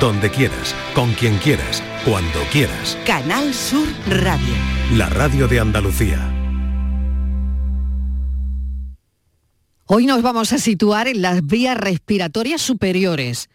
[0.00, 2.96] donde quieras, con quien quieras, cuando quieras.
[3.04, 4.54] Canal Sur Radio.
[4.94, 6.34] La radio de Andalucía.
[9.86, 13.48] Hoy nos vamos a situar en las vías respiratorias superiores.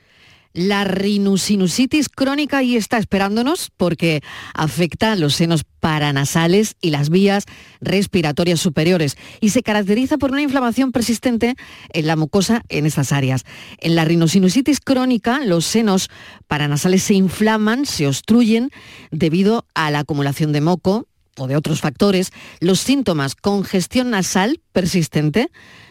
[0.53, 4.21] La rinusinusitis crónica y está esperándonos porque
[4.53, 7.45] afecta los senos paranasales y las vías
[7.81, 11.55] respiratorias superiores y se caracteriza por una inflamación persistente
[11.89, 13.45] en la mucosa en estas áreas.
[13.79, 16.09] En la rinusinusitis crónica los senos
[16.47, 18.69] paranasales se inflaman, se obstruyen
[19.09, 21.07] debido a la acumulación de moco
[21.37, 22.31] o de otros factores.
[22.59, 25.49] Los síntomas, congestión nasal persistente,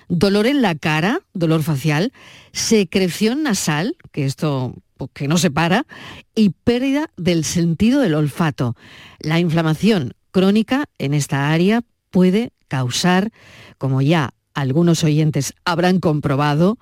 [0.09, 2.13] dolor en la cara, dolor facial,
[2.53, 5.87] secreción nasal, que esto pues, que no se para,
[6.35, 8.77] y pérdida del sentido del olfato.
[9.21, 13.33] La inflamación crónica en esta área puede causar,
[13.79, 16.79] como ya algunos oyentes habrán comprobado,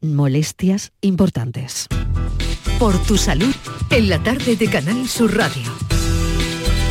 [0.00, 1.88] molestias importantes.
[2.78, 3.54] Por tu salud,
[3.90, 5.93] en la tarde de Canal Sur Radio.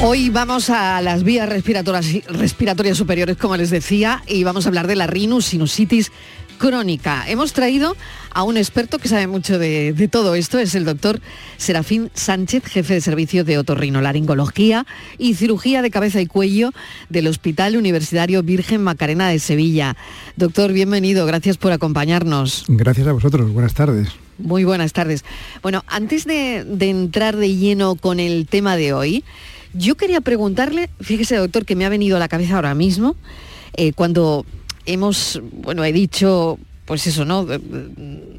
[0.06, 4.86] Hoy vamos a las vías respiratorias, respiratorias superiores, como les decía, y vamos a hablar
[4.86, 5.10] de la
[5.40, 6.12] sinusitis
[6.58, 7.24] crónica.
[7.26, 7.96] Hemos traído
[8.34, 11.22] a un experto que sabe mucho de, de, todo esto, es el doctor
[11.56, 14.86] Serafín Sánchez, jefe de servicio de otorrinolaringología
[15.18, 16.72] y cirugía de cabeza y cuello
[17.08, 19.96] del Hospital Universitario Virgen Macarena de Sevilla.
[20.36, 22.66] Doctor, bienvenido, gracias por acompañarnos.
[22.68, 24.10] Gracias a vosotros, buenas tardes.
[24.38, 25.24] Muy buenas tardes.
[25.62, 29.24] Bueno, antes de, de entrar de lleno con el tema de hoy,
[29.74, 33.16] yo quería preguntarle, fíjese doctor, que me ha venido a la cabeza ahora mismo,
[33.76, 34.46] eh, cuando
[34.86, 37.48] hemos, bueno, he dicho, pues eso, ¿no?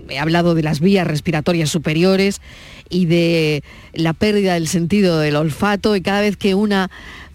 [0.09, 2.41] He hablado de las vías respiratorias superiores
[2.89, 6.91] y de la pérdida del sentido del olfato y cada vez que una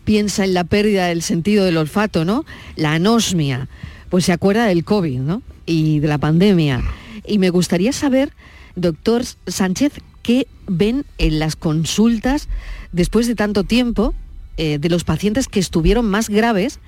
[0.06, 2.46] piensa en la pérdida del sentido del olfato, ¿no?
[2.76, 3.68] La anosmia,
[4.10, 5.42] pues se acuerda del COVID, ¿no?
[5.66, 6.82] Y de la pandemia.
[7.26, 8.32] Y me gustaría saber,
[8.76, 9.94] doctor Sánchez,
[10.30, 12.50] qué ven en las consultas
[12.92, 14.14] después de tanto tiempo
[14.58, 16.80] eh, de los pacientes que estuvieron más graves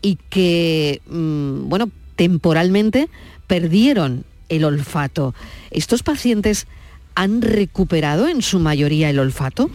[0.00, 3.10] y que, mm, bueno, temporalmente
[3.46, 5.34] perdieron el olfato.
[5.70, 6.66] ¿Estos pacientes
[7.14, 9.68] han recuperado en su mayoría el olfato?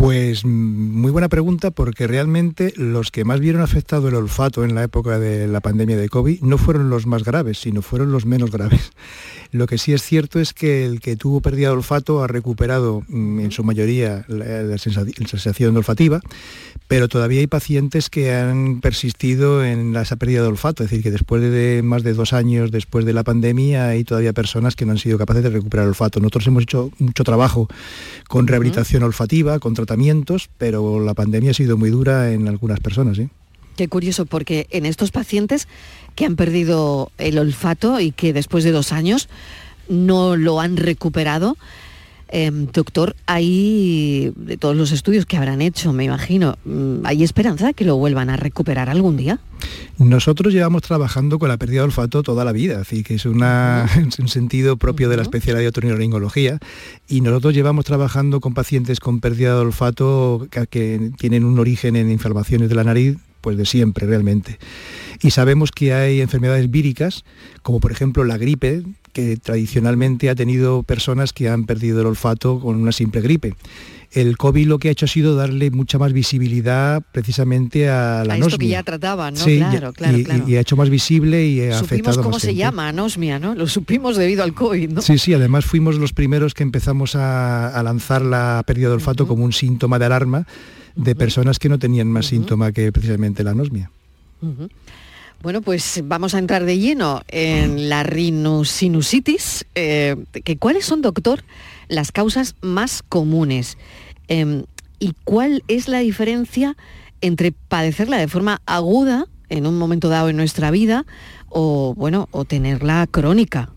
[0.00, 4.82] Pues muy buena pregunta porque realmente los que más vieron afectado el olfato en la
[4.82, 8.50] época de la pandemia de COVID no fueron los más graves, sino fueron los menos
[8.50, 8.92] graves.
[9.52, 13.02] Lo que sí es cierto es que el que tuvo pérdida de olfato ha recuperado
[13.08, 16.20] mm, en su mayoría la, sensación olfativa,
[16.86, 21.10] pero todavía hay pacientes que han persistido en esa pérdida de olfato, es decir, que
[21.10, 24.92] después de más de dos años después de la pandemia hay todavía personas que no
[24.92, 26.20] han sido capaces de recuperar el olfato.
[26.20, 27.68] Nosotros hemos hecho mucho trabajo
[28.28, 29.74] con rehabilitación olfativa, con
[30.58, 33.16] pero la pandemia ha sido muy dura en algunas personas.
[33.16, 33.28] ¿sí?
[33.76, 35.68] Qué curioso, porque en estos pacientes
[36.14, 39.28] que han perdido el olfato y que después de dos años
[39.88, 41.56] no lo han recuperado,
[42.30, 47.66] em, doctor, hay de todos los estudios que habrán hecho, me imagino, mm, ¿hay esperanza
[47.66, 49.40] de que lo vuelvan a recuperar algún día?
[49.98, 53.88] Nosotros llevamos trabajando con la pérdida de olfato toda la vida, así que es, una,
[54.18, 56.58] un sentido propio de la especialidad de otorrinolaringología
[57.08, 62.10] y nosotros llevamos trabajando con pacientes con pérdida de olfato que tienen un origen en
[62.10, 64.58] inflamaciones de la nariz pues de siempre realmente.
[65.22, 67.24] Y sabemos que hay enfermedades víricas,
[67.62, 68.82] como por ejemplo la gripe,
[69.12, 73.54] que tradicionalmente ha tenido personas que han perdido el olfato con una simple gripe.
[74.12, 78.34] El COVID lo que ha hecho ha sido darle mucha más visibilidad precisamente a la
[78.34, 79.40] a esto que ya trataban, ¿no?
[79.40, 80.48] Sí, claro, claro, y, claro.
[80.48, 83.54] Y, ha hecho más visible y ha supimos cómo se llama, anosmia, ¿no?
[83.54, 85.02] Lo supimos debido al COVID, ¿no?
[85.02, 89.44] Sí, sí, además fuimos los primeros que empezamos a, lanzar la pérdida de olfato como
[89.44, 90.46] un síntoma de alarma
[90.96, 93.90] de personas que no tenían más síntoma que precisamente la anosmia.
[95.42, 99.64] Bueno, pues vamos a entrar de lleno en la rinusinusitis.
[99.74, 100.16] Eh,
[100.58, 101.44] ¿Cuáles son, doctor,
[101.88, 103.78] las causas más comunes?
[104.28, 104.64] Em,
[104.98, 106.76] ¿Y cuál es la diferencia
[107.22, 111.06] entre padecerla de forma aguda en un momento dado en nuestra vida
[111.48, 113.70] o, bueno, o tenerla crónica?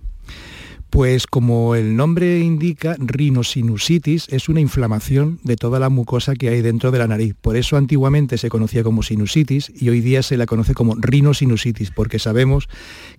[0.93, 6.61] Pues como el nombre indica, rinosinusitis es una inflamación de toda la mucosa que hay
[6.61, 7.33] dentro de la nariz.
[7.41, 11.89] Por eso antiguamente se conocía como sinusitis y hoy día se la conoce como rinosinusitis,
[11.89, 12.69] porque sabemos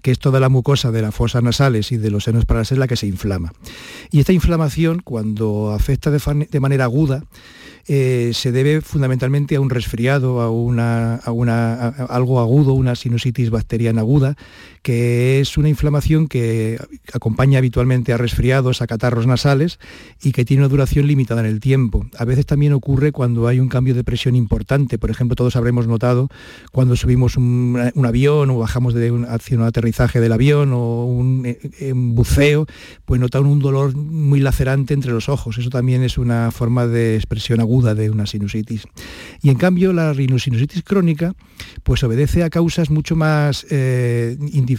[0.02, 2.86] que es toda la mucosa de las fosas nasales y de los senos paranasales la
[2.86, 3.52] que se inflama.
[4.12, 7.24] Y esta inflamación, cuando afecta de, manera aguda,
[7.88, 14.36] eh, se debe fundamentalmente a un resfriado, a, una, algo agudo, una sinusitis bacteriana aguda,
[14.84, 16.78] que es una inflamación que
[17.14, 19.78] acompaña habitualmente a resfriados, a catarros nasales
[20.22, 22.04] y que tiene una duración limitada en el tiempo.
[22.18, 24.98] A veces también ocurre cuando hay un cambio de presión importante.
[24.98, 26.28] Por ejemplo, todos habremos notado
[26.70, 31.46] cuando subimos un, avión o bajamos de un, hacia un aterrizaje del avión o un,
[31.46, 32.66] eh, buceo,
[33.06, 35.56] pues notar un dolor muy lacerante entre los ojos.
[35.56, 38.84] Eso también es una forma de expresión aguda de una sinusitis.
[39.40, 41.34] Y en cambio la rinosinusitis crónica
[41.84, 44.36] pues obedece a causas mucho más eh,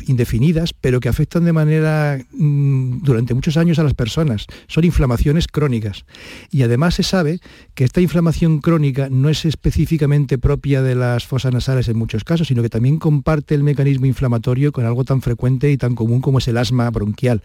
[0.07, 4.47] indefinidas, pero que afectan de manera mm, durante muchos años a las personas.
[4.68, 6.06] Son inflamaciones crónicas.
[6.51, 7.39] Y además se sabe
[7.74, 12.47] que esta inflamación crónica no es específicamente propia de las fosas nasales en muchos casos,
[12.47, 16.39] sino que también comparte el mecanismo inflamatorio con algo tan frecuente y tan común como
[16.39, 17.41] es el asma bronquial.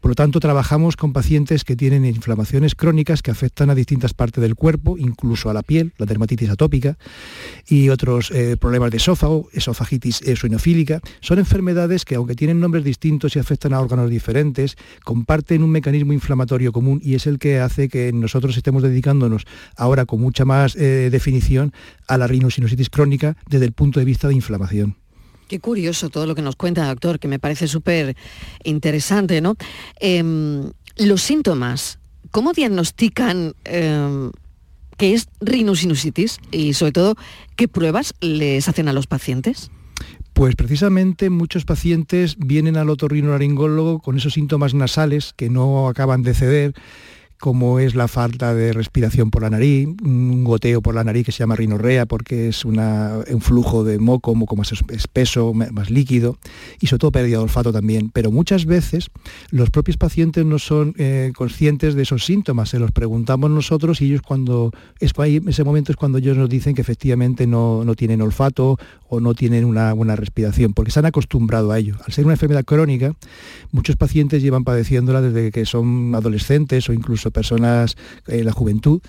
[0.00, 4.42] Por lo tanto, trabajamos con pacientes que tienen inflamaciones crónicas que afectan a distintas partes
[4.42, 6.98] del cuerpo, incluso a la piel, la dermatitis atópica
[7.66, 11.00] y otros eh, problemas de esófago, esofagitis eosinofílica.
[11.20, 16.12] Son enfermedades que, aunque tienen nombres distintos y afectan a órganos diferentes, comparten un mecanismo
[16.12, 19.44] inflamatorio común y es el que hace que nosotros estemos dedicándonos
[19.76, 21.72] ahora con mucha más eh, definición
[22.08, 24.96] a la rinosinusitis crónica desde el punto de vista de inflamación.
[25.48, 28.16] Qué curioso todo lo que nos cuenta, doctor, que me parece súper
[28.64, 29.56] interesante, ¿no?
[30.00, 31.98] Em, los síntomas,
[32.30, 34.30] ¿cómo diagnostican eh,
[34.96, 37.16] qué es rinosinusitis y sobre todo
[37.56, 39.70] qué pruebas les hacen a los pacientes?
[40.34, 46.34] Pues precisamente muchos pacientes vienen al otorrinolaringólogo con esos síntomas nasales que no acaban de
[46.34, 46.74] ceder
[47.38, 51.32] como es la falta de respiración por la nariz, un goteo por la nariz que
[51.32, 56.38] se llama rinorrea porque es un flujo de moco, moco más espeso, más líquido
[56.80, 58.10] y sobre todo pérdida de olfato también.
[58.10, 59.10] Pero muchas veces
[59.50, 64.06] los propios pacientes no son eh, conscientes de esos síntomas, se los preguntamos nosotros y
[64.06, 64.70] ellos cuando,
[65.00, 65.12] es,
[65.46, 68.78] ese momento es cuando ellos nos dicen que efectivamente no, no tienen olfato
[69.08, 71.96] o no tienen una buena respiración, porque se han acostumbrado a ello.
[72.04, 73.14] Al ser una enfermedad crónica,
[73.70, 79.00] muchos pacientes llevan padeciéndola desde que son adolescentes o incluso personas en la juventud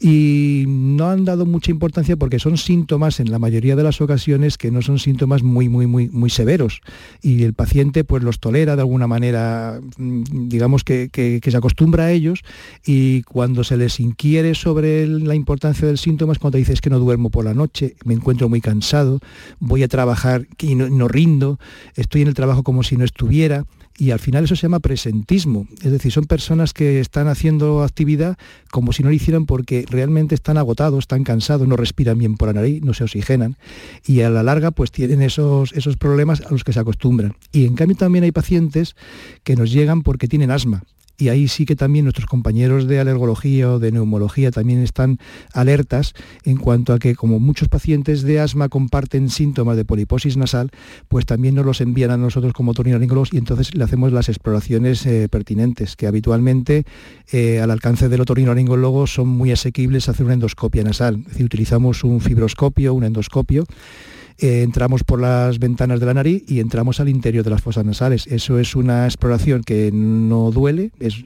[0.00, 4.58] y no han dado mucha importancia porque son síntomas en la mayoría de las ocasiones
[4.58, 6.80] que no son síntomas muy, muy, muy, muy severos.
[7.20, 12.04] Y el paciente pues los tolera de alguna manera, mm, digamos que, que se acostumbra
[12.04, 12.42] a ellos
[12.84, 16.98] y cuando se les inquiere sobre la importancia del síntoma es cuando dices que no
[16.98, 19.20] duermo por la noche, me encuentro muy cansado,
[19.58, 21.58] voy a trabajar y no, rindo,
[21.94, 23.64] estoy en el trabajo como si no estuviera
[23.98, 25.66] y al final eso se llama presentismo.
[25.82, 28.36] Es decir, son personas que están haciendo actividad
[28.70, 32.48] como si no lo hicieran porque realmente están agotados, están cansados, no respiran bien por
[32.48, 33.56] la nariz, no se oxigenan
[34.06, 37.36] y a la larga pues tienen esos, esos problemas a los que se acostumbran.
[37.52, 38.96] Y en cambio también hay pacientes
[39.44, 40.84] que nos llegan porque tienen asma
[41.22, 45.18] y ahí sí que también nuestros compañeros de alergología o de neumología también están
[45.52, 46.14] alertas
[46.44, 50.70] en cuanto a que como muchos pacientes de asma comparten síntomas de poliposis nasal,
[51.06, 55.06] pues también nos los envían a nosotros como otorrinolaringólogos y entonces le hacemos las exploraciones
[55.06, 56.86] eh, pertinentes, que habitualmente
[57.30, 61.20] eh, al alcance del otorrinolaringólogo son muy asequibles hacer una endoscopia nasal.
[61.20, 63.64] Es decir, utilizamos un fibroscopio, un endoscopio,
[64.42, 67.84] eh, entramos por las ventanas de la nariz y entramos al interior de las fosas
[67.84, 68.26] nasales.
[68.26, 71.24] Eso es una exploración que no duele, es,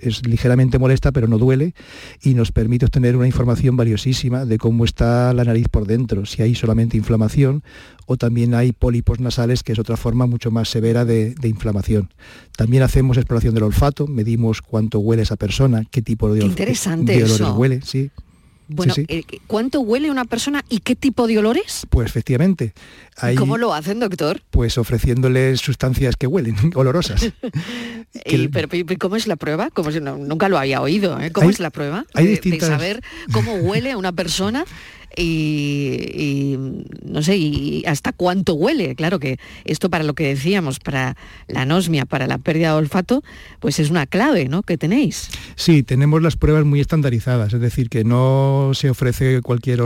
[0.00, 1.74] es ligeramente molesta, pero no duele
[2.22, 6.42] y nos permite obtener una información valiosísima de cómo está la nariz por dentro, si
[6.42, 7.62] hay solamente inflamación
[8.06, 12.10] o también hay pólipos nasales, que es otra forma mucho más severa de, inflamación.
[12.56, 17.40] También hacemos exploración del olfato, medimos cuánto huele esa persona, qué tipo de, interesante olores
[17.56, 18.10] huele, sí.
[18.68, 21.86] Bueno, eh, ¿cuánto huele una persona y qué tipo de olores?
[21.90, 22.72] Pues efectivamente.
[23.36, 24.42] ¿Cómo lo hacen, doctor?
[24.50, 27.32] Pues ofreciéndoles sustancias que huelen, olorosas.
[28.52, 28.68] pero,
[28.98, 29.70] ¿Cómo es la prueba?
[29.70, 31.20] Como si nunca lo había oído.
[31.20, 31.30] ¿eh?
[31.30, 32.06] ¿Cómo es la prueba?
[32.14, 33.02] Hay de, saber
[33.32, 34.64] cómo huele una persona
[35.16, 36.56] y,
[37.04, 38.94] no sé, y hasta cuánto huele.
[38.94, 41.16] Claro que esto para lo que decíamos, para
[41.48, 43.22] la anosmia, para la pérdida de olfato,
[43.60, 44.62] pues es una clave, ¿no?
[44.62, 45.28] Que tenéis.
[45.56, 49.80] Sí, tenemos las pruebas muy estandarizadas, es decir, que no se ofrece cualquier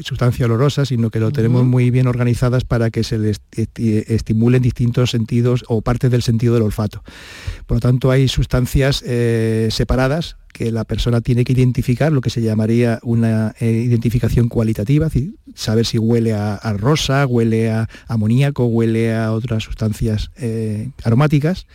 [0.00, 3.40] sustancia olorosa, sino que lo tenemos muy bien organizadas para que se les
[3.76, 7.02] estimulen distintos sentidos o partes del sentido del olfato.
[7.66, 12.30] Por lo tanto, hay sustancias eh, separadas que la persona tiene que identificar, lo que
[12.30, 15.08] se llamaría una eh, identificación cualitativa,
[15.54, 21.66] saber si huele a, rosa, huele a amoníaco, huele a otras sustancias eh, aromáticas.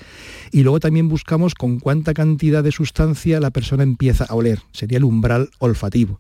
[0.52, 4.98] Y luego también buscamos con cuánta cantidad de sustancia la persona empieza a oler, sería
[4.98, 6.20] el umbral olfativo.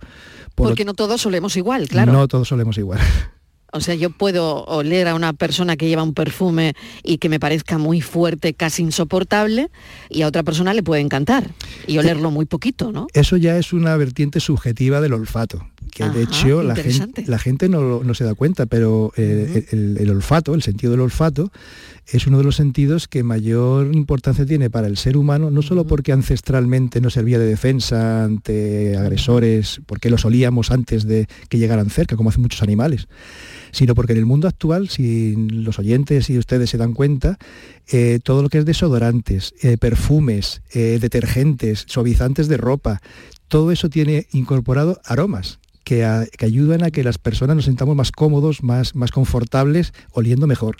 [0.55, 2.11] Porque no todos solemos igual, claro.
[2.11, 2.99] No todos solemos igual.
[3.77, 7.39] O sea, yo puedo oler a una persona que lleva un perfume y que me
[7.39, 9.69] parezca muy fuerte, casi insoportable,
[10.09, 11.51] y a otra persona le puede encantar
[11.85, 13.07] y olerlo muy poquito, ¿no?
[13.13, 17.69] Eso ya es una vertiente subjetiva del olfato que de hecho la gente, la gente
[17.69, 21.51] no, se da cuenta, pero eh, el, olfato, el sentido del olfato,
[22.05, 25.85] es uno de los sentidos que mayor importancia tiene para el ser humano, no solo
[25.85, 31.89] porque ancestralmente nos servía de defensa ante agresores, porque los olíamos antes de que llegaran
[31.89, 33.07] cerca, como hacen muchos animales,
[33.71, 37.37] sino porque en el mundo actual, si los oyentes y ustedes se dan cuenta,
[37.91, 43.01] eh, todo lo que es desodorantes, eh, perfumes, detergentes, suavizantes de ropa,
[43.47, 46.03] todo eso tiene incorporado aromas que,
[46.45, 50.75] ayudan a que las personas nos sintamos más cómodos, más, más confortables, oliendo mejor.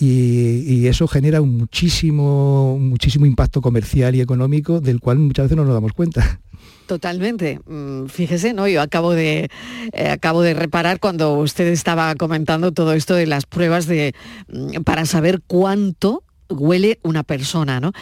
[0.00, 5.64] Y, eso genera un muchísimo, muchísimo impacto comercial y económico del cual muchas veces no
[5.64, 6.40] nos damos cuenta.
[6.86, 7.60] Totalmente.
[7.66, 8.66] Mm, fíjese, ¿no?
[8.66, 9.48] Yo acabo de,
[9.92, 14.12] eh, acabo de reparar cuando usted estaba comentando todo esto de las pruebas de,
[14.48, 17.92] mm, para saber cuánto huele una persona, ¿no?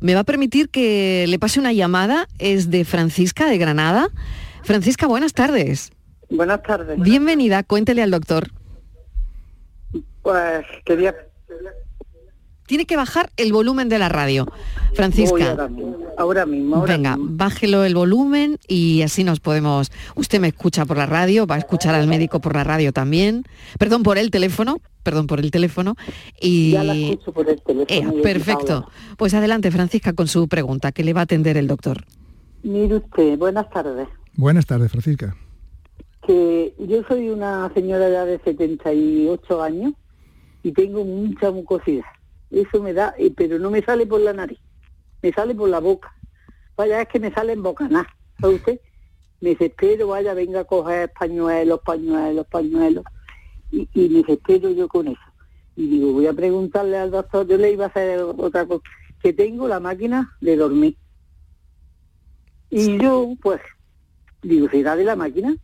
[0.00, 4.10] Me va a permitir que le pase una llamada, es de Francisca de Granada.
[4.66, 5.92] Francisca, buenas tardes.
[6.28, 6.98] Buenas tardes.
[6.98, 8.50] Bienvenida, cuéntele al doctor.
[10.22, 11.14] Pues quería...
[12.66, 14.44] Tiene que bajar el volumen de la radio.
[14.94, 15.68] Francisca.
[16.18, 16.82] ahora mismo.
[16.82, 19.92] Venga, bájelo el volumen y así nos podemos...
[20.16, 23.44] Usted me escucha por la radio, va a escuchar al médico por la radio también.
[23.78, 25.94] Perdón por el teléfono, perdón por el teléfono.
[26.40, 26.72] Y...
[26.72, 28.18] Ya la escucho por el teléfono.
[28.18, 28.90] Eh, perfecto.
[29.16, 32.04] Pues adelante, Francisca, con su pregunta, que le va a atender el doctor.
[32.64, 34.08] Mire usted, buenas tardes.
[34.36, 35.34] Buenas tardes, Francisca.
[36.26, 39.94] Que yo soy una señora ya de 78 años
[40.62, 42.04] y tengo mucha mucosidad.
[42.50, 44.58] Eso me da, eh, pero no me sale por la nariz,
[45.22, 46.14] me sale por la boca.
[46.76, 48.06] Vaya, es que me sale en bocaná,
[48.38, 48.80] ¿sabe usted?
[49.40, 53.04] Me desespero, vaya, venga a coger pañuelos, pañuelos, pañuelos.
[53.70, 55.20] Y, y me desespero yo con eso.
[55.76, 58.82] Y digo, voy a preguntarle al doctor, yo le iba a hacer otra cosa,
[59.22, 60.96] que tengo la máquina de dormir.
[62.68, 63.60] Y yo, pues,
[64.42, 65.56] ¿será de la máquina?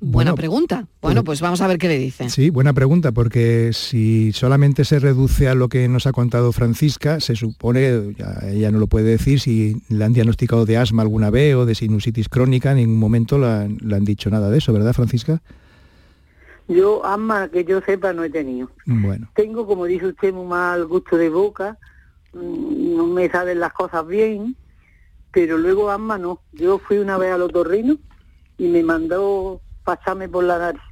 [0.00, 0.86] Buena pregunta.
[1.00, 2.30] Bueno, pues, pues vamos a ver qué le dicen.
[2.30, 7.18] Sí, buena pregunta, porque si solamente se reduce a lo que nos ha contado Francisca,
[7.18, 11.30] se supone, ya, ella no lo puede decir, si le han diagnosticado de asma alguna
[11.30, 14.92] vez o de sinusitis crónica, en ningún momento le han dicho nada de eso, ¿verdad,
[14.92, 15.42] Francisca?
[16.68, 18.70] Yo, asma, que yo sepa, no he tenido.
[18.86, 19.28] Bueno.
[19.34, 21.78] Tengo, como dice usted, muy mal gusto de boca,
[22.32, 24.56] mm, no me saben las cosas bien,
[25.32, 26.40] pero luego asma no.
[26.52, 27.96] Yo fui una vez al otorrino
[28.58, 30.82] y me mandó pasarme por la nariz.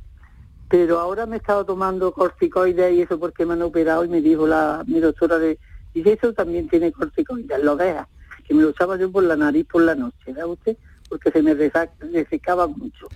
[0.68, 4.20] Pero ahora me he estado tomando corticoides y eso porque me han operado y me
[4.20, 5.58] dijo la mi doctora de,
[5.92, 8.08] dice eso también tiene corticoides, lo deja,
[8.46, 10.76] que me lo usaba yo por la nariz por la noche, ¿verdad usted?
[11.08, 13.08] Porque se me resecaba mucho.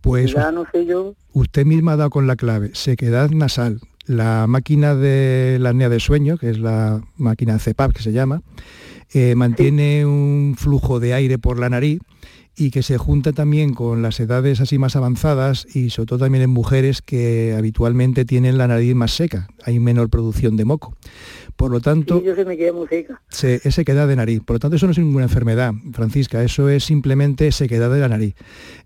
[0.00, 1.14] Pues ya no sé yo.
[1.32, 3.80] Usted misma ha dado con la clave, sequedad nasal.
[4.06, 8.42] La máquina de la apnea de sueño, que es la máquina CEPAP que se llama,
[9.36, 12.00] mantiene un flujo de aire por la nariz
[12.56, 16.44] y que se junta también con las edades así más avanzadas y sobre todo también
[16.44, 20.94] en mujeres que habitualmente tienen la nariz más seca, hay menor producción de moco.
[21.56, 23.20] Por lo tanto, se me queda muy seca.
[23.28, 24.42] Se, es sequedad de nariz.
[24.44, 28.08] Por lo tanto, eso no es ninguna enfermedad, Francisca, eso es simplemente sequedad de la
[28.08, 28.34] nariz.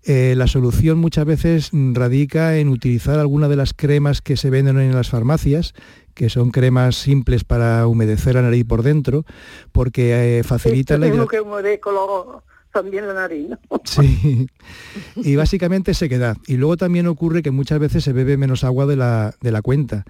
[0.03, 4.79] Eh, la solución muchas veces radica en utilizar alguna de las cremas que se venden
[4.79, 5.73] en las farmacias,
[6.13, 9.25] que son cremas simples para humedecer la nariz por dentro,
[9.71, 11.41] porque eh, facilita la que
[12.71, 13.59] también la nariz, ¿no?
[13.85, 14.47] Sí,
[15.15, 16.37] y básicamente sequedad.
[16.45, 19.63] Y luego también ocurre que muchas veces se bebe menos agua de la, de la
[19.63, 20.05] cuenta.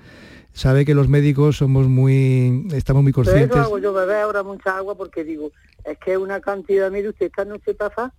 [0.57, 3.47] Sabe que los médicos somos muy, estamos muy conscientes.
[3.47, 5.51] Pero eso hago yo beber ahora mucha agua porque digo,
[5.83, 8.11] es que es una cantidad, mire usted, esta noche pasa,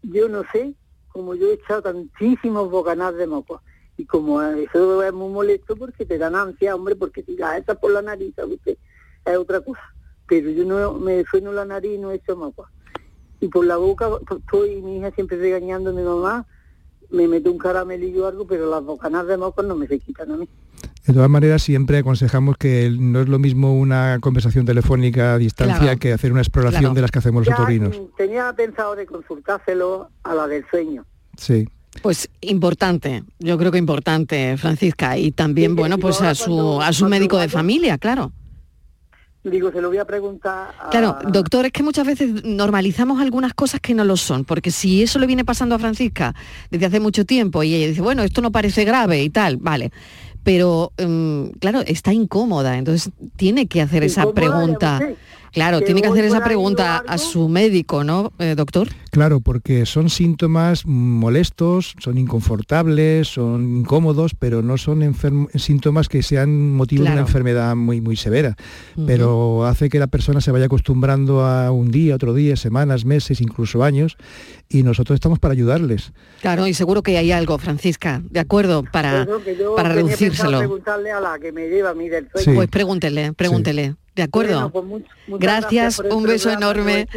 [0.00, 0.72] yo no sé,
[1.08, 3.60] como yo he echado tantísimos bocanazos de moco
[3.98, 7.74] y como eso es muy molesto porque te dan ansia, hombre, porque si la esa
[7.74, 8.78] por la nariz, usted,
[9.26, 9.82] es otra cosa.
[10.26, 12.66] Pero yo no me sueno la nariz y no he hecho moco.
[13.40, 14.08] Y por la boca,
[14.38, 16.46] estoy mi hija siempre regañando a mi mamá,
[17.10, 20.32] me meto un caramelillo o algo, pero las bocanas de moco no me se quitan
[20.32, 20.48] a mí.
[21.06, 25.96] De todas maneras, siempre aconsejamos que no es lo mismo una conversación telefónica a distancia
[25.96, 27.98] que hacer una exploración de las que hacemos los otorinos.
[28.16, 31.04] Tenía pensado de consultárselo a la del sueño.
[31.36, 31.68] Sí.
[32.02, 37.06] Pues importante, yo creo que importante, Francisca, y también, bueno, pues a su, a su
[37.06, 38.30] médico de familia, claro.
[39.42, 40.68] Digo, se lo voy a preguntar.
[40.90, 45.02] Claro, doctor, es que muchas veces normalizamos algunas cosas que no lo son, porque si
[45.02, 46.34] eso le viene pasando a Francisca
[46.70, 49.92] desde hace mucho tiempo y ella dice, bueno, esto no parece grave y tal, vale.
[50.42, 55.00] Pero, em, claro, está incómoda, entonces tiene que hacer esa pregunta.
[55.52, 58.88] Claro, tiene que hacer esa pregunta a su médico, ¿no, eh, doctor?
[59.10, 65.14] Claro, porque son síntomas molestos, son inconfortables, son incómodos, pero no son
[65.56, 68.56] síntomas que sean motivo de una enfermedad muy, muy severa.
[69.06, 73.40] Pero hace que la persona se vaya acostumbrando a un día, otro día, semanas, meses,
[73.40, 74.16] incluso años,
[74.68, 76.12] y nosotros estamos para ayudarles.
[76.40, 79.26] Claro, y seguro que hay algo, Francisca, de acuerdo, para,
[79.74, 80.58] para reducírselo.
[80.58, 83.96] preguntarle a la que me lleva a mí del Pues pregúntele, pregúntele.
[84.14, 84.70] ¿De acuerdo?
[84.70, 87.08] Pues gracias, un beso enorme.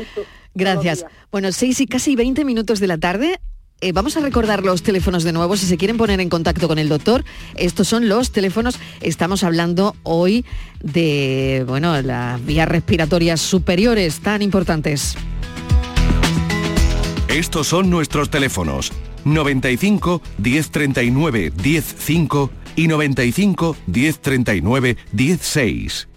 [0.53, 1.05] Gracias.
[1.31, 3.39] Bueno, seis y casi 20 minutos de la tarde.
[3.81, 6.79] Eh, vamos a recordar los teléfonos de nuevo si se quieren poner en contacto con
[6.79, 7.25] el doctor.
[7.55, 8.79] Estos son los teléfonos.
[9.01, 10.45] Estamos hablando hoy
[10.81, 15.17] de, bueno, las vías respiratorias superiores tan importantes.
[17.27, 18.93] Estos son nuestros teléfonos.
[19.25, 26.07] 95 1039 105 y 95 1039 16.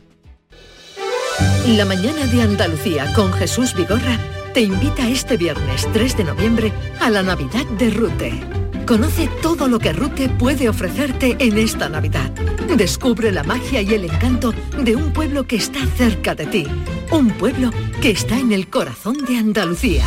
[1.66, 4.18] La mañana de Andalucía con Jesús Vigorra
[4.54, 8.40] te invita este viernes 3 de noviembre a la Navidad de Rute.
[8.86, 12.30] Conoce todo lo que Rute puede ofrecerte en esta Navidad.
[12.76, 16.66] Descubre la magia y el encanto de un pueblo que está cerca de ti.
[17.10, 20.04] Un pueblo que está en el corazón de Andalucía.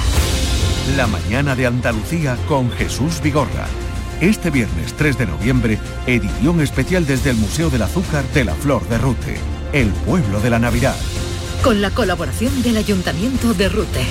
[0.97, 3.67] La mañana de Andalucía con Jesús Vigorra.
[4.21, 8.87] Este viernes 3 de noviembre, edición especial desde el Museo del Azúcar de la Flor
[8.89, 9.37] de Rute,
[9.73, 10.95] el pueblo de la Navidad
[11.63, 14.05] con la colaboración del Ayuntamiento de Rute.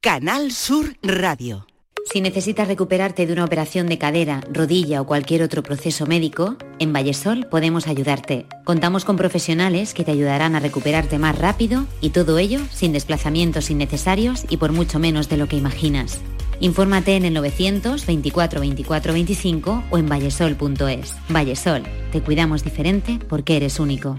[0.00, 1.66] Canal Sur Radio.
[2.10, 6.92] Si necesitas recuperarte de una operación de cadera, rodilla o cualquier otro proceso médico, en
[6.92, 8.46] Vallesol podemos ayudarte.
[8.64, 13.70] Contamos con profesionales que te ayudarán a recuperarte más rápido y todo ello sin desplazamientos
[13.70, 16.20] innecesarios y por mucho menos de lo que imaginas.
[16.60, 21.14] Infórmate en el 900 24 24 25 o en vallesol.es.
[21.28, 21.82] Vallesol,
[22.12, 24.18] te cuidamos diferente porque eres único.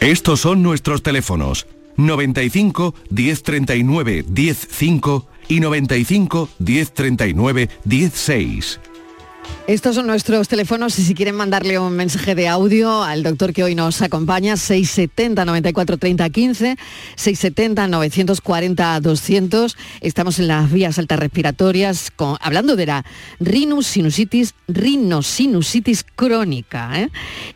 [0.00, 8.80] Estos son nuestros teléfonos 95 1039 105 y 95 1039 16.
[9.66, 13.64] Estos son nuestros teléfonos y si quieren mandarle un mensaje de audio al doctor que
[13.64, 16.76] hoy nos acompaña, 670 94 30 15,
[17.16, 19.76] 670 940 200.
[20.00, 23.04] Estamos en las vías altas respiratorias hablando de la
[23.40, 27.08] rhinosinusitis, rhinosinusitis crónica.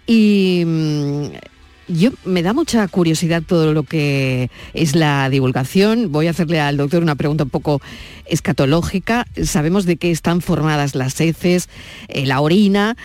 [0.06, 0.64] ¿eh?
[0.66, 1.51] Mm,
[1.92, 6.12] yo me da mucha curiosidad todo lo que es la divulgación.
[6.12, 7.80] Voy a hacerle al doctor una pregunta un poco
[8.26, 9.26] escatológica.
[9.44, 11.68] Sabemos de qué están formadas las heces,
[12.08, 12.96] eh, la orina,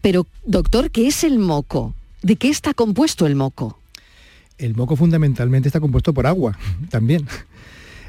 [0.00, 1.94] pero doctor, ¿qué es el moco?
[2.22, 3.78] ¿De qué está compuesto el moco?
[4.58, 6.58] El moco fundamentalmente está compuesto por agua
[6.90, 7.26] también.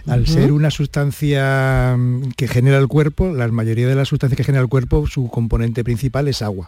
[0.08, 4.44] Al ser una sustancia mm, que genera el cuerpo, la mayoría de las sustancias que
[4.44, 6.68] genera el cuerpo, su componente principal es agua.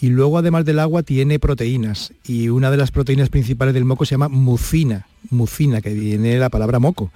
[0.00, 2.12] Y luego, además del agua, tiene proteínas.
[2.24, 6.38] Y una de las proteínas principales del moco se llama mucina, mucina, que viene de
[6.38, 7.10] la palabra moco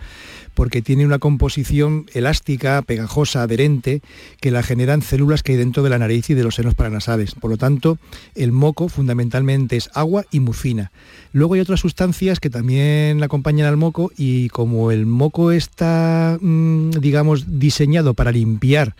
[0.57, 4.01] porque tiene una composición elástica, pegajosa, adherente,
[4.40, 7.35] que la generan células que hay dentro de la nariz y de los senos paranasales.
[7.35, 7.99] Por lo tanto,
[8.35, 10.90] el moco fundamentalmente es agua y mucina.
[11.33, 16.90] Luego hay otras sustancias que también acompañan al moco y como el moco está, mm,
[17.01, 18.97] digamos, diseñado para limpiar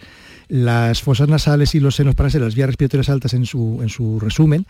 [0.49, 4.21] las fosas nasales y los senos paranasales, las vías respiratorias altas en su, en su
[4.21, 4.67] resumen,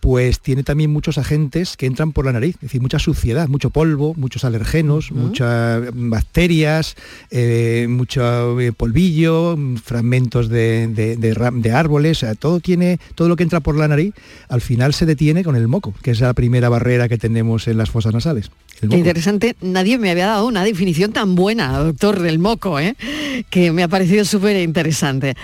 [0.00, 3.70] pues tiene también muchos agentes que entran por la nariz, es decir, mucha suciedad, mucho
[3.70, 6.96] polvo, muchos alergenos, muchas bacterias,
[7.30, 13.76] eh, mucho eh, polvillo, fragmentos de, de, árboles, todo tiene, todo lo que entra por
[13.76, 14.14] la nariz,
[14.48, 17.78] al final se detiene con el moco, que es la primera barrera que tenemos en
[17.78, 18.50] las fosas nasales.
[18.82, 22.94] Interesante, nadie me había dado una definición tan buena, doctor, del moco, ¿eh?
[23.44, 25.34] Que me ha parecido súper interesante.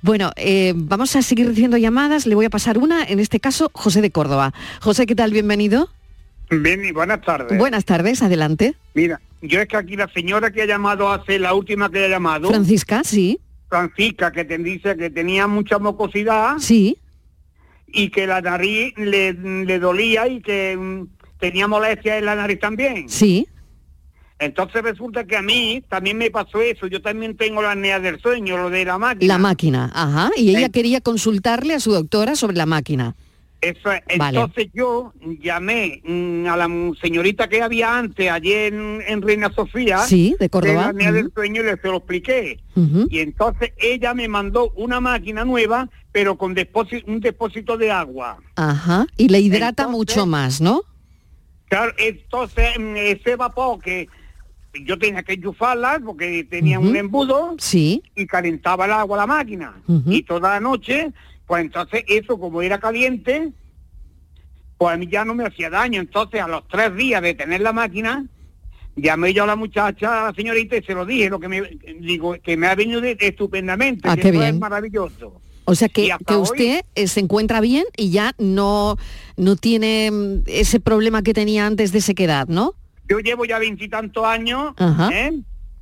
[0.00, 3.70] Bueno, eh, vamos a seguir recibiendo llamadas, le voy a pasar una, en este caso,
[3.74, 4.54] José de Córdoba.
[4.80, 5.32] José, ¿qué tal?
[5.32, 5.88] Bienvenido.
[6.50, 7.58] Bien, y buenas tardes.
[7.58, 8.74] Buenas tardes, adelante.
[8.94, 12.08] Mira, yo es que aquí la señora que ha llamado hace, la última que ha
[12.08, 12.48] llamado...
[12.48, 13.40] Francisca, sí.
[13.68, 16.58] Francisca, que te dice que tenía mucha mucosidad.
[16.58, 16.98] Sí.
[17.88, 21.06] Y que la nariz le, le dolía y que mm,
[21.38, 23.08] tenía molestia en la nariz también.
[23.08, 23.46] Sí.
[24.38, 26.86] Entonces resulta que a mí también me pasó eso.
[26.86, 29.34] Yo también tengo la apnea del sueño, lo de la máquina.
[29.34, 30.30] La máquina, ajá.
[30.36, 33.16] Y ella quería consultarle a su doctora sobre la máquina.
[33.60, 36.68] Eso Entonces yo llamé mm, a la
[37.02, 39.98] señorita que había antes, ayer en, Reina Sofía.
[39.98, 40.72] Sí, de Córdoba.
[40.72, 42.60] De la apnea del sueño y le se lo expliqué.
[43.10, 46.54] Y entonces ella me mandó una máquina nueva, pero con
[47.06, 48.38] un depósito de agua.
[48.54, 49.06] Ajá.
[49.16, 50.82] Y le hidrata mucho más, ¿no?
[51.68, 54.08] Claro, entonces mm, ese vapor que
[54.84, 58.02] yo tenía que enchufarla porque tenía un embudo sí.
[58.14, 59.74] y calentaba el agua la máquina.
[60.06, 61.12] Y toda la noche,
[61.46, 63.52] pues entonces eso como era caliente,
[64.76, 66.00] pues a mí ya no me hacía daño.
[66.00, 68.26] Entonces a los tres días de tener la máquina,
[68.96, 71.62] llamé yo a la muchacha, a la señorita, y se lo dije, lo que me
[72.00, 74.42] digo, que me ha venido estupendamente, ah, que bien.
[74.42, 75.40] es maravilloso.
[75.64, 78.96] O sea que, que usted eh, se encuentra bien y ya no,
[79.36, 82.74] no tiene mm, ese problema que tenía antes de sequedad, ¿no?
[83.08, 84.74] Yo llevo ya veintitantos años,
[85.12, 85.32] ¿eh?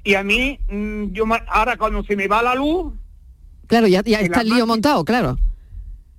[0.04, 2.92] Y a mí, mm, yo ahora cuando se me va la luz...
[3.66, 5.36] Claro, ya, ya está el lío montado, claro.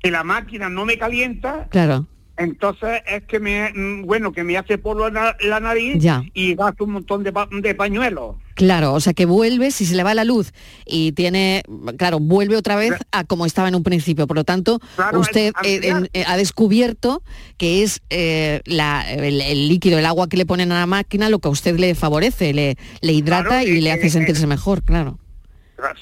[0.01, 1.67] Que la máquina no me calienta.
[1.69, 2.05] Claro.
[2.37, 6.83] Entonces es que me, mm, bueno, que me hace polvo la, la nariz y gasto
[6.83, 8.35] un montón de, de, pañuelos.
[8.53, 10.53] Claro, o sea que vuelve, si se le va la luz
[10.85, 11.63] y tiene,
[11.97, 14.27] claro, vuelve otra vez a como estaba en un principio.
[14.27, 14.79] Por lo tanto,
[15.13, 17.23] usted eh, eh, ha descubierto
[17.57, 21.47] que es eh, el, líquido, el agua que le ponen a la máquina lo que
[21.47, 25.19] a usted le favorece, le, le hidrata y le hace sentirse mejor, claro.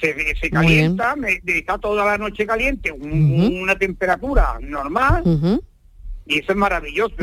[0.00, 5.22] Se, calienta, está toda la noche caliente, una temperatura normal.
[6.26, 7.14] Y eso es maravilloso.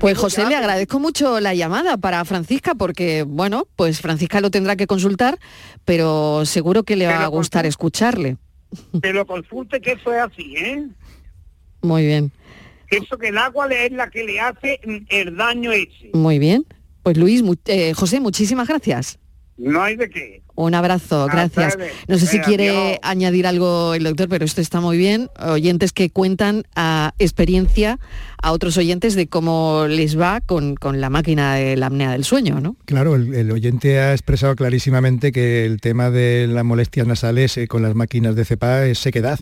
[0.00, 4.74] pues José, le agradezco mucho la llamada para Francisca porque, bueno, pues Francisca lo tendrá
[4.74, 5.38] que consultar,
[5.84, 8.36] pero seguro que le va a gustar escucharle.
[9.00, 10.86] Que lo consulte que eso es así, ¿eh?
[11.82, 12.32] Muy bien.
[12.90, 16.10] eso que el agua es la que le hace el daño ese.
[16.14, 16.64] Muy bien.
[17.02, 19.18] Pues Luis, eh, José, muchísimas gracias.
[19.56, 20.41] No hay de qué.
[20.54, 21.78] Un abrazo, gracias.
[22.08, 25.30] No sé si quiere añadir algo el doctor, pero esto está muy bien.
[25.40, 27.98] Oyentes que cuentan a experiencia
[28.42, 32.60] a otros oyentes de cómo les va con, la máquina de la apnea del sueño,
[32.60, 32.76] ¿no?
[32.84, 37.82] Claro, el, oyente ha expresado clarísimamente que el tema de las molestias nasales eh, con
[37.82, 39.38] las máquinas de cepa es sequedad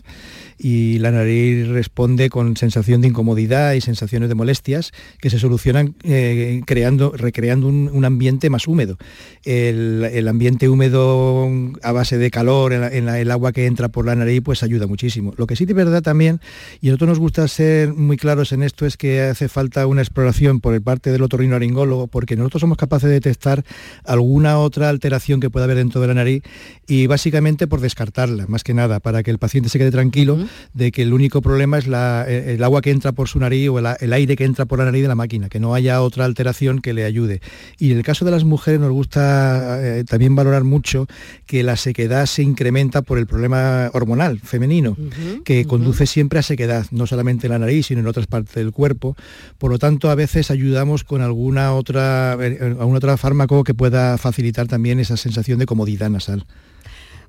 [0.57, 5.95] y la nariz responde con sensación de incomodidad y sensaciones de molestias que se solucionan
[6.03, 8.97] eh, creando, recreando un, ambiente más húmedo.
[9.43, 11.49] El, ambiente húmedo
[11.81, 15.33] a base de calor en, el agua que entra por la nariz pues ayuda muchísimo.
[15.37, 16.39] Lo que sí de verdad también,
[16.79, 20.59] y a nosotros nos gusta ser muy claros en esto, que hace falta una exploración
[20.59, 23.63] por el parte del otorrinolaringólogo porque nosotros somos capaces de detectar
[24.03, 26.43] alguna otra alteración que pueda haber dentro de la nariz
[26.87, 30.37] y básicamente por descartarla, más que nada, para que el paciente se quede tranquilo
[30.73, 33.79] de que el único problema es eh, el agua que entra por su nariz o
[33.79, 36.81] el, aire que entra por la nariz de la máquina, que no haya otra alteración
[36.81, 37.41] que le ayude.
[37.79, 41.07] Y en el caso de las mujeres nos gusta eh, también valorar mucho
[41.45, 44.97] que la sequedad se incrementa por el problema hormonal femenino,
[45.45, 48.71] que conduce siempre a sequedad, no solamente en la nariz, sino en otras partes del
[48.71, 49.15] cuerpo cuerpo,
[49.59, 54.17] por lo tanto a veces ayudamos con alguna otra, eh, algún otro fármaco que pueda
[54.17, 56.45] facilitar también esa sensación de comodidad nasal.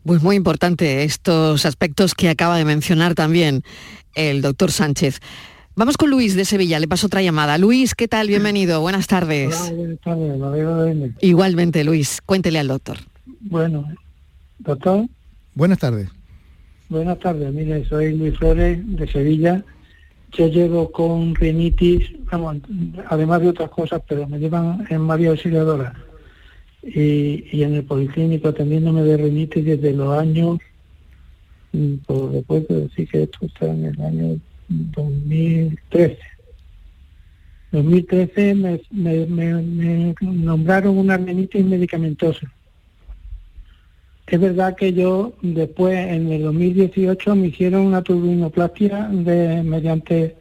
[0.02, 3.64] Pues muy importante estos aspectos que acaba de mencionar también
[4.14, 5.20] el doctor Sánchez.
[5.76, 7.58] Vamos con Luis de Sevilla, le paso otra llamada.
[7.58, 8.28] Luis, ¿qué tal?
[8.28, 9.70] Bienvenido, buenas tardes.
[9.76, 12.96] buenas tardes, Igualmente, Luis, cuéntele al doctor.
[13.40, 13.84] Bueno,
[14.58, 15.06] doctor.
[15.54, 16.08] Buenas tardes.
[16.88, 19.62] Buenas tardes, mire, soy Luis Flores de Sevilla
[20.32, 22.10] yo llevo con rinitis,
[23.08, 25.94] además de otras cosas, pero me llevan en María Auxiliadora
[26.82, 30.58] y, y en el policlínico atendiéndome de rinitis desde los años,
[31.72, 36.18] mm, por después de decir que esto está en el año 2013.
[37.72, 42.52] 2013 me, me, me, nombraron una rinitis medicamentosa.
[44.32, 50.36] Es verdad que yo después, en el 2018, me hicieron una turbinoplastia de, mediante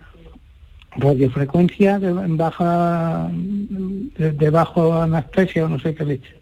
[0.96, 6.36] radiofrecuencia de baja de, bajo anestesia o no sé qué leche.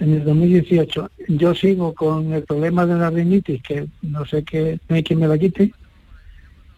[0.00, 4.80] En el 2018 yo sigo con el problema de la rinitis que no sé qué
[4.88, 5.72] no hay quien me la quite.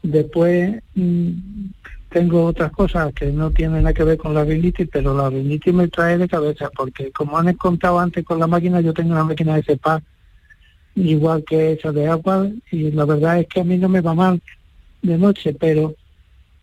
[0.02, 1.30] Después mm,
[2.14, 5.74] tengo otras cosas que no tienen nada que ver con la rinitis, pero la rinitis
[5.74, 9.24] me trae de cabeza porque como han contado antes con la máquina, yo tengo una
[9.24, 10.00] máquina de CEPAC
[10.94, 14.14] igual que esa de agua y la verdad es que a mí no me va
[14.14, 14.40] mal
[15.02, 15.96] de noche, pero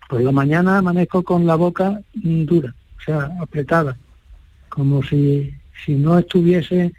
[0.07, 3.97] por la mañana amanezco con la boca dura, o sea, apretada,
[4.69, 5.53] como si,
[5.85, 6.93] si no estuviese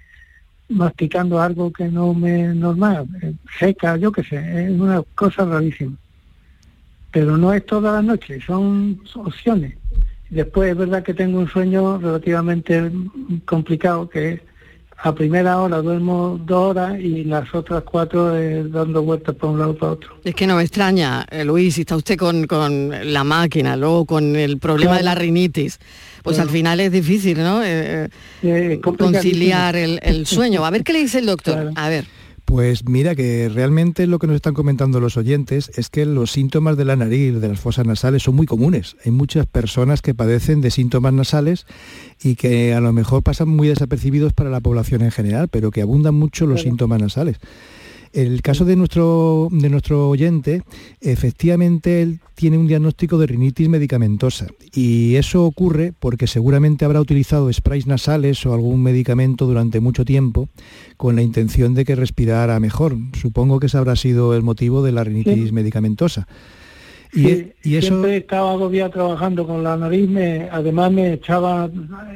[0.69, 5.97] masticando algo que no me normal, eh, seca, yo qué sé, es una cosa rarísima.
[7.13, 9.75] Pero no es toda la noche, son opciones.
[10.31, 12.91] Después es verdad que tengo un sueño relativamente
[13.45, 14.41] complicado, que es
[15.05, 19.59] a primera hora duermo dos horas y las otras cuatro eh, dando vueltas por un
[19.59, 20.17] lado para otro.
[20.23, 22.47] Es que no me extraña, eh, Luis, si está usted con,
[23.13, 25.81] la máquina, luego con el problema de la rinitis,
[26.23, 27.63] pues al final es difícil, ¿no?
[27.65, 28.09] Eh,
[28.81, 30.65] conciliar el, sueño.
[30.65, 31.73] A ver qué le dice el doctor.
[31.75, 32.07] A ver.
[32.53, 36.77] Pues mira que realmente lo que nos están comentando los oyentes es que los síntomas
[36.77, 38.95] de la nariz, de las fosas nasales, son muy comunes.
[39.07, 41.65] Hay muchas personas que padecen de síntomas nasales
[42.23, 45.81] y que a lo mejor pasan muy desapercibidos para la población en general, pero que
[45.81, 47.39] abundan mucho los síntomas nasales.
[48.13, 50.63] El caso de nuestro, de nuestro oyente,
[51.01, 57.51] efectivamente él tiene un diagnóstico de rinitis medicamentosa y eso ocurre porque seguramente habrá utilizado
[57.51, 60.49] sprays nasales o algún medicamento durante mucho tiempo
[60.99, 62.97] con la intención de que respirara mejor.
[63.15, 66.29] Supongo que ese habrá sido el motivo de la rinitis medicamentosa.
[67.15, 67.89] Y, e, y, eso...
[67.89, 70.11] Siempre estaba agobiado trabajando con la nariz,
[70.51, 71.71] además me echaba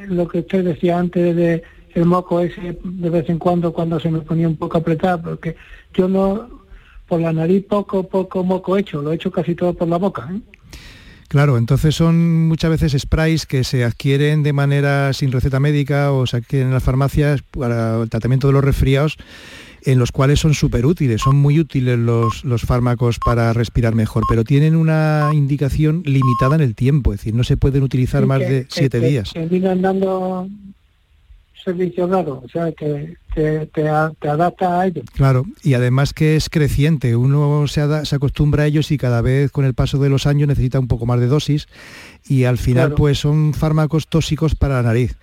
[0.07, 1.63] lo que usted decía antes de
[1.97, 5.55] el moco ese de vez en cuando cuando se me ponía un poco apretado, porque
[5.93, 6.49] yo no,
[7.07, 10.29] por la nariz poco, poco moco hecho, lo he hecho casi todo por la boca.
[10.31, 10.39] ¿eh?
[11.27, 16.25] Claro, entonces son muchas veces sprays que se adquieren de manera sin receta médica o
[16.25, 19.17] se adquieren en las farmacias para el tratamiento de los resfriados,
[19.83, 24.23] en los cuales son súper útiles, son muy útiles los, los, fármacos para respirar mejor,
[24.29, 28.39] pero tienen una indicación limitada en el tiempo, es decir, no se pueden utilizar más
[28.39, 29.33] de siete días.
[29.33, 30.47] Que dando
[31.67, 35.03] servicio o sea, que, te, adapta a ellos.
[35.13, 39.51] Claro, y además que es creciente, uno se, se, acostumbra a ellos y cada vez
[39.51, 41.67] con el paso de los años necesita un poco más de dosis
[42.27, 45.17] y al final pues son fármacos tóxicos para la nariz.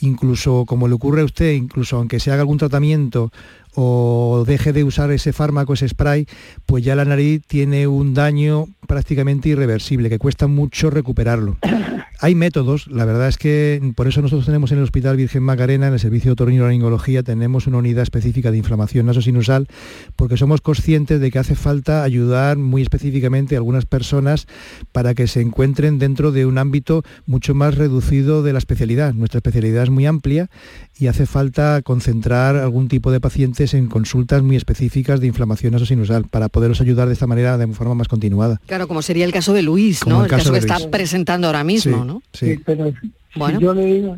[0.00, 3.32] Incluso como le ocurre a usted, incluso aunque se haga algún tratamiento
[3.74, 6.26] o deje de usar ese fármaco, ese spray,
[6.66, 11.56] pues ya la nariz tiene un daño prácticamente irreversible, que cuesta mucho recuperarlo.
[12.22, 15.86] Hay métodos, la verdad es que por eso nosotros tenemos en el Hospital Virgen Macarena,
[15.86, 19.68] en el Servicio de Otorrinolaringología, tenemos una unidad específica de inflamación nasosinusal,
[20.16, 24.46] porque somos conscientes de que hace falta ayudar muy específicamente a algunas personas
[24.92, 29.14] para que se encuentren dentro de un ámbito mucho más reducido de la especialidad.
[29.14, 30.50] Nuestra especialidad es muy amplia
[30.98, 33.20] y hace falta concentrar algún tipo de
[33.60, 37.66] pacientes en consultas muy específicas de inflamación nasosinusal para poderlos ayudar de esta manera de
[37.68, 38.60] forma más continuada.
[38.66, 40.24] Claro, como sería el caso de Luis, ¿no?
[40.24, 42.22] El, caso, que está presentando ahora mismo, ¿no?
[42.32, 42.92] Sí, pero
[43.36, 43.60] bueno.
[43.60, 44.16] yo le digo,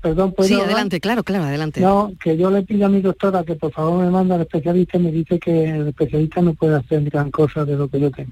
[0.00, 1.80] perdón, Sí, adelante, claro, claro, adelante.
[1.80, 4.96] No, que yo le pido a mi doctora que por favor me manda al especialista
[4.96, 8.10] y me dice que el especialista no puede hacer gran cosa de lo que yo
[8.10, 8.30] tengo.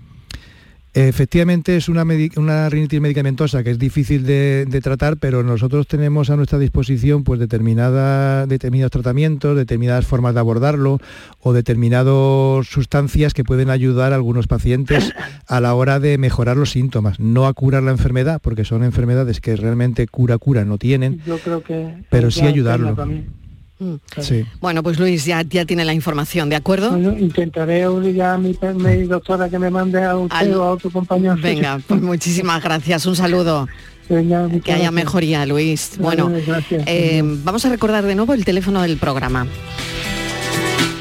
[0.96, 2.06] Efectivamente es una,
[2.37, 7.38] una rinitis medicamentosa que es difícil de, tratar, pero nosotros tenemos a nuestra disposición pues,
[7.38, 10.98] determinados tratamientos, determinadas formas de abordarlo
[11.40, 15.12] o determinadas sustancias que pueden ayudar a algunos pacientes
[15.46, 19.42] a la hora de mejorar los síntomas, no a curar la enfermedad, porque son enfermedades
[19.42, 22.96] que realmente cura-cura no tienen, Yo creo que pero sí ayudarlo.
[23.78, 23.96] Mm.
[24.60, 26.96] Bueno, pues Luis ya, ya tiene la información, ¿de acuerdo?
[27.18, 28.54] intentaré ya a mi,
[29.06, 31.36] doctora que me mande a usted o a otro compañero.
[31.40, 33.68] Venga, pues muchísimas gracias, un saludo.
[34.08, 35.92] que haya mejoría, Luis.
[35.98, 36.32] bueno,
[36.70, 39.46] eh, vamos a recordar de nuevo el teléfono del programa.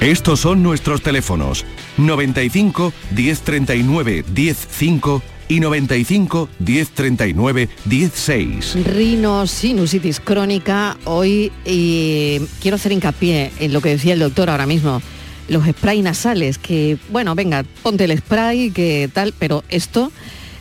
[0.02, 1.66] Estos son nuestros teléfonos
[1.98, 8.86] 95 1039 105 y 95 1039 16.
[8.86, 14.66] Rino sinusitis crónica hoy y quiero hacer hincapié en lo que decía el doctor ahora
[14.66, 15.02] mismo.
[15.48, 20.12] Los sprays nasales, que bueno, venga, ponte el spray, que tal, pero esto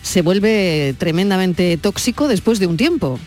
[0.03, 3.19] se vuelve tremendamente tóxico después de un tiempo.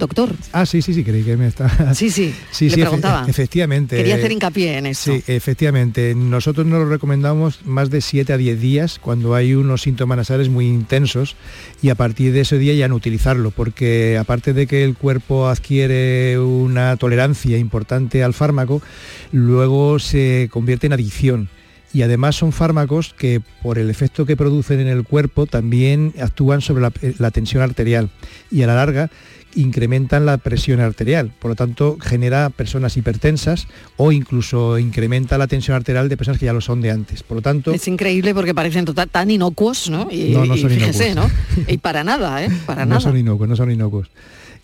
[0.00, 0.30] Doctor.
[0.52, 1.94] Ah, sí, sí, sí, creí que me está...
[1.94, 3.24] Sí, sí, sí, le preguntaba.
[3.28, 3.96] efectivamente.
[3.96, 5.12] Quería hacer hincapié en eso.
[5.12, 6.14] Sí, efectivamente.
[6.14, 10.48] Nosotros nos lo recomendamos más de 7 a 10 días cuando hay unos síntomas nasales
[10.48, 11.36] muy intensos
[11.82, 15.48] y a partir de ese día ya no utilizarlo, porque aparte de que el cuerpo
[15.48, 18.82] adquiere una tolerancia importante al fármaco,
[19.30, 21.48] luego se convierte en adicción
[21.92, 26.60] y además son fármacos que por el efecto que producen en el cuerpo también actúan
[26.60, 28.10] sobre la, tensión arterial
[28.50, 29.10] y a la larga
[29.54, 35.76] incrementan la presión arterial, por lo tanto genera personas hipertensas o incluso incrementa la tensión
[35.76, 37.22] arterial de personas que ya lo son de antes.
[37.22, 40.08] Por lo tanto, es increíble porque parecen total, tan inocuos, ¿no?
[40.10, 41.30] Y, no, son fíjese, ¿no?
[41.66, 42.50] Y para nada, ¿eh?
[42.66, 44.08] Para no son inocuos, no son inocuos.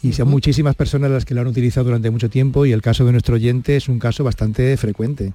[0.03, 3.05] Y son muchísimas personas las que lo han utilizado durante mucho tiempo y el caso
[3.05, 5.33] de nuestro oyente es un caso bastante frecuente.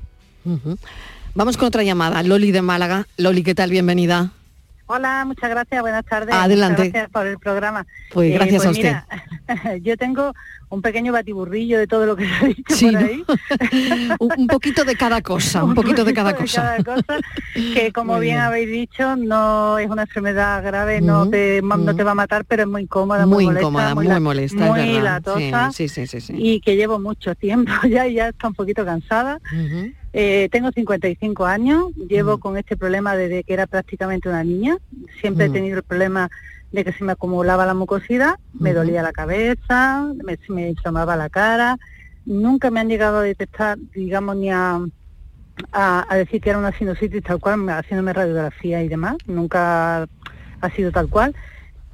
[1.33, 2.23] Vamos con otra llamada.
[2.23, 3.07] Loli de Málaga.
[3.17, 3.71] Loli, ¿qué tal?
[3.71, 4.31] Bienvenida.
[4.93, 6.35] Hola, muchas gracias, buenas tardes.
[6.35, 6.89] Adelante.
[6.89, 7.87] gracias por el programa.
[8.11, 9.81] Pues gracias eh, pues a usted.
[9.83, 10.33] yo tengo
[10.67, 13.23] un pequeño batiburrillo de todo lo que se ha dicho por ahí.
[14.19, 16.75] un poquito de cada cosa, un, poquito, de cada cosa.
[17.53, 22.11] que como bien, habéis dicho, no es una enfermedad grave, no, te, no te va
[22.11, 25.71] a matar, pero es muy incómoda, muy, muy incómoda, muy, molesta, muy latosa.
[25.71, 29.39] Sí, sí, sí, y que llevo mucho tiempo ya y ya está un poquito cansada.
[30.13, 34.77] Eh, tengo 55 años, llevo con este problema desde que era prácticamente una niña.
[35.21, 36.29] Siempre he tenido el problema
[36.71, 41.29] de que se me acumulaba la mucosidad, me dolía la cabeza, me, me inflamaba la
[41.29, 41.77] cara.
[42.25, 44.79] Nunca me han llegado a detectar, digamos, ni a,
[45.71, 49.17] a, decir que era una sinusitis tal cual, haciéndome radiografía y demás.
[49.27, 50.07] Nunca
[50.61, 51.35] ha sido tal cual.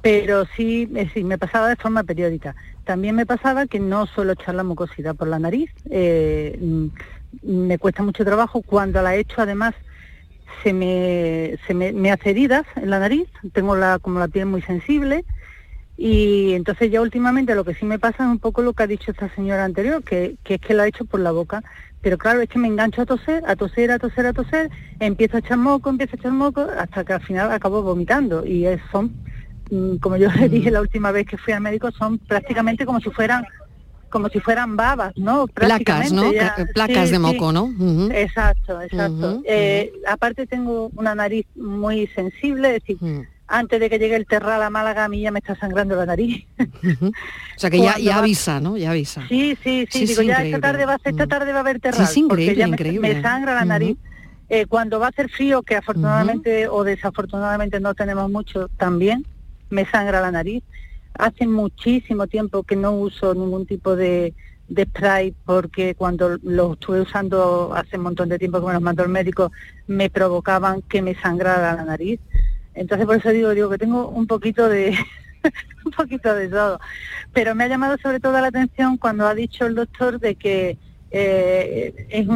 [0.00, 2.54] Pero sí, sí, me pasaba de forma periódica.
[2.84, 5.70] También me pasaba que no suelo echar la mucosidad por la nariz.
[5.90, 6.58] Eh,
[7.42, 8.62] me cuesta mucho trabajo.
[8.62, 9.74] Cuando la he hecho, además,
[10.62, 14.62] se me, se me, hace heridas en la nariz, tengo la, como la piel muy
[14.62, 15.24] sensible.
[15.96, 18.86] Y entonces ya últimamente lo que sí me pasa es un poco lo que ha
[18.86, 21.62] dicho esta señora anterior, que, que es que la ha hecho por la boca.
[22.00, 25.36] Pero claro, es que me engancho a toser, a toser, a toser, a toser, empiezo
[25.36, 28.46] a echar moco, empiezo a echar moco, hasta que al final acabo vomitando.
[28.46, 29.12] Y son,
[29.70, 33.00] mm, como yo le dije la última vez que fui al médico, son prácticamente como
[33.00, 33.44] si fueran
[34.08, 35.46] como si fueran babas, ¿no?
[35.46, 36.30] Placas, ¿no?
[36.74, 37.72] Placas de moco, ¿no?
[38.12, 39.42] Exacto, exacto.
[39.44, 44.62] Eh, aparte tengo una nariz muy sensible, es decir, antes de que llegue el terral
[44.62, 46.44] a Málaga a mí ya me está sangrando la nariz.
[46.58, 47.12] o
[47.56, 48.76] sea que ya, ya avisa, ¿no?
[48.76, 49.26] Ya avisa.
[49.28, 52.06] Sí, sí, sí, digo, ya esta tarde va a esta tarde va a haber terral,
[52.06, 53.14] sí, increíble, increíble.
[53.14, 53.96] Me, sangra la nariz.
[54.50, 59.26] Eh, cuando va a hacer frío, que afortunadamente o desafortunadamente no tenemos mucho, también
[59.70, 60.62] me sangra la nariz.
[61.18, 64.34] Hace muchísimo tiempo que no uso ningún tipo de,
[64.72, 69.02] spray porque cuando lo estuve usando hace un montón de tiempo que me los mandó
[69.02, 69.50] el médico
[69.86, 72.20] me provocaban que me sangrara la nariz.
[72.74, 74.96] Entonces por eso digo, digo que tengo un poquito de
[75.84, 76.78] un poquito de todo.
[77.32, 80.78] Pero me ha llamado sobre todo la atención cuando ha dicho el doctor de que
[81.10, 82.28] eh, es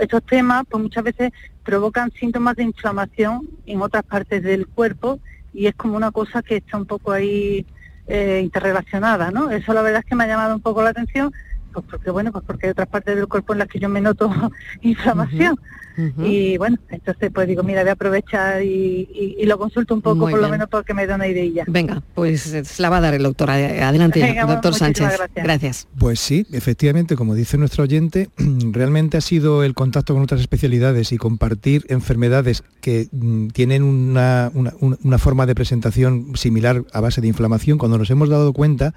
[0.00, 5.20] estos temas pues muchas veces provocan síntomas de inflamación en otras partes del cuerpo
[5.52, 7.64] y es como una cosa que está un poco ahí
[8.06, 9.50] eh, interrelacionadas, ¿no?
[9.50, 11.32] Eso la verdad es que me ha llamado un poco la atención,
[11.72, 14.00] pues porque bueno, pues porque hay otras partes del cuerpo en las que yo me
[14.00, 14.30] noto
[14.82, 15.58] inflamación.
[15.96, 20.40] Y bueno, entonces pues digo, mira, voy a aprovechar y, lo consulto un poco, por
[20.40, 21.64] lo menos porque me da una idea.
[21.66, 23.50] Venga, pues la va a dar el doctor.
[23.50, 25.08] Adelante, doctor Sánchez.
[25.34, 25.86] Gracias.
[25.98, 28.30] Pues sí, efectivamente, como dice nuestro oyente,
[28.72, 34.50] realmente ha sido el contacto con otras especialidades y compartir enfermedades que mm, tienen una,
[34.54, 38.94] una, forma de presentación similar a base de inflamación, cuando nos hemos dado cuenta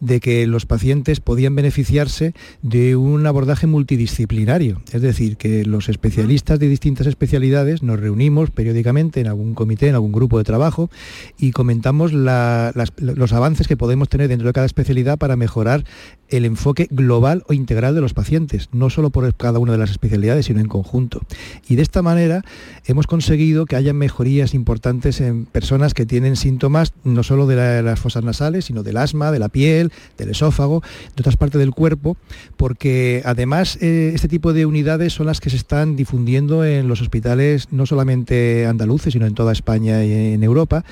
[0.00, 6.35] de que los pacientes podían beneficiarse de un abordaje multidisciplinario, es decir, que los especialistas
[6.36, 10.90] de distintas especialidades nos reunimos periódicamente en algún comité, en algún grupo de trabajo
[11.38, 15.84] y comentamos los avances que podemos tener dentro de cada especialidad para mejorar
[16.28, 19.90] el enfoque global o integral de los pacientes, no solo por cada una de las
[19.90, 21.20] especialidades, sino en conjunto.
[21.68, 22.42] Y de esta manera
[22.86, 28.00] hemos conseguido que haya mejorías importantes en personas que tienen síntomas no solo de, las
[28.00, 30.82] fosas nasales, sino del asma, de la piel, del esófago,
[31.14, 32.16] de otras partes del cuerpo,
[32.56, 37.00] porque además eh, este tipo de unidades son las que se están difundiendo en los
[37.00, 40.84] hospitales, no solamente andaluces, sino en toda España y en Europa,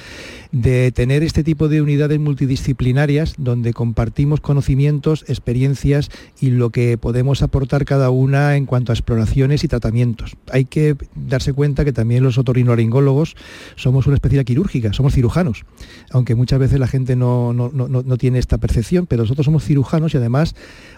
[0.52, 6.10] de tener este tipo de unidades multidisciplinarias donde compartimos conocimientos experiencias
[6.40, 10.36] y lo que podemos aportar cada una en cuanto a exploraciones y tratamientos.
[10.50, 13.36] Hay que darse cuenta que también los otorrinolaringólogos
[13.76, 15.64] somos una especialidad quirúrgica, somos cirujanos,
[16.10, 20.18] aunque muchas veces la gente no, no, tiene esta percepción, pero nosotros somos cirujanos y
[20.18, 20.54] además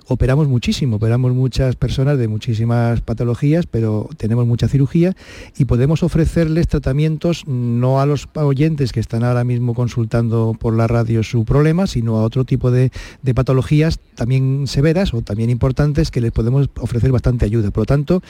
[0.09, 5.16] operamos muchísimo, operamos muchas personas de muchísimas patologías, pero tenemos mucha cirugía
[5.57, 10.87] y podemos ofrecerles tratamientos no a los oyentes que están ahora mismo consultando por la
[10.87, 12.90] radio su problema, sino a otro tipo de,
[13.35, 17.71] patologías también severas o también importantes que les podemos ofrecer bastante ayuda.
[17.71, 18.23] Por lo tanto,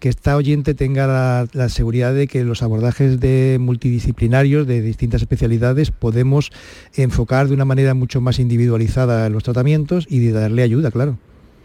[0.00, 5.22] que esta oyente tenga la, la seguridad de que los abordajes de multidisciplinarios de distintas
[5.22, 6.50] especialidades podemos
[6.94, 11.17] enfocar de una manera mucho más individualizada los tratamientos y de darle ayuda, claro.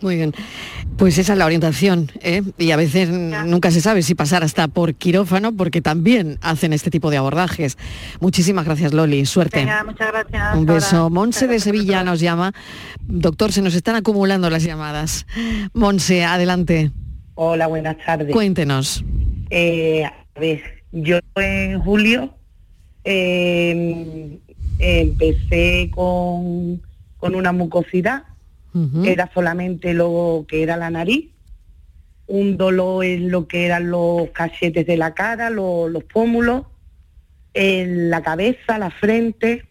[0.03, 0.33] Muy bien.
[0.97, 2.43] Pues esa es la orientación, ¿eh?
[2.57, 6.91] y a veces nunca se sabe si pasar hasta por quirófano, porque también hacen este
[6.91, 7.77] tipo de abordajes.
[8.19, 9.25] Muchísimas gracias, Loli.
[9.25, 9.65] Suerte.
[9.85, 10.55] muchas gracias.
[10.57, 11.09] Un beso.
[11.09, 12.51] Monse de Sevilla nos llama.
[13.01, 15.25] Doctor, se nos están acumulando las llamadas.
[15.73, 16.91] Monse, adelante.
[17.35, 18.33] Hola, buenas tardes.
[18.33, 19.06] Cuéntenos.
[19.51, 22.35] Eh, a ver, yo en julio
[23.06, 24.37] em,
[24.79, 26.81] empecé con,
[27.17, 28.23] con una mucosidad
[29.06, 31.30] era solamente lo que era la nariz,
[32.28, 36.63] un dolor en lo que eran los cachetes de la cara, los pómulos,
[37.54, 39.65] en la cabeza, la frente,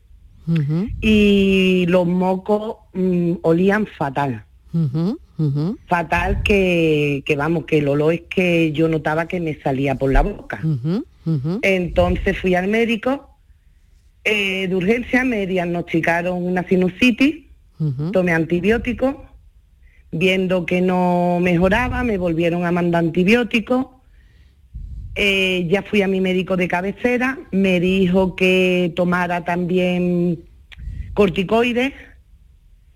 [1.01, 4.45] y los mocos mm, olían fatal.
[5.87, 10.23] Fatal que, vamos, que el olor es que yo notaba que me salía por la
[10.23, 10.61] boca.
[11.63, 13.29] Entonces fui al médico,
[14.25, 17.47] eh, de urgencia me diagnosticaron una sinusitis
[18.13, 19.17] tomé antibióticos,
[20.11, 23.87] viendo que no mejoraba, me volvieron a mandar antibióticos.
[25.15, 30.45] Eh, ya fui a mi médico de cabecera, me dijo que tomara también
[31.13, 31.93] corticoides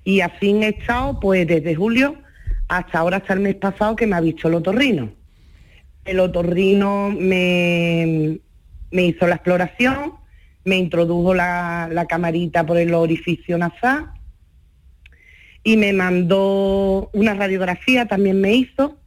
[0.02, 2.16] y así he estado pues desde julio
[2.68, 5.12] hasta ahora, hasta el mes pasado que me ha visto el otorrino.
[6.04, 8.40] El otorrino me,
[8.90, 10.14] me hizo la exploración,
[10.64, 14.15] me introdujo la, la camarita por el orificio nasal
[15.66, 19.00] y me mandó una radiografía, también me hizo,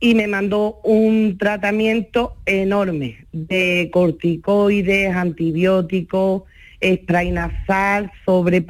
[0.00, 6.44] y me mandó un tratamiento enorme de corticoides, antibióticos,
[6.82, 8.64] spray nasal, sobre,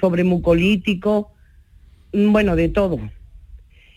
[0.00, 1.30] sobre mucolítico,
[2.12, 2.98] bueno, de todo.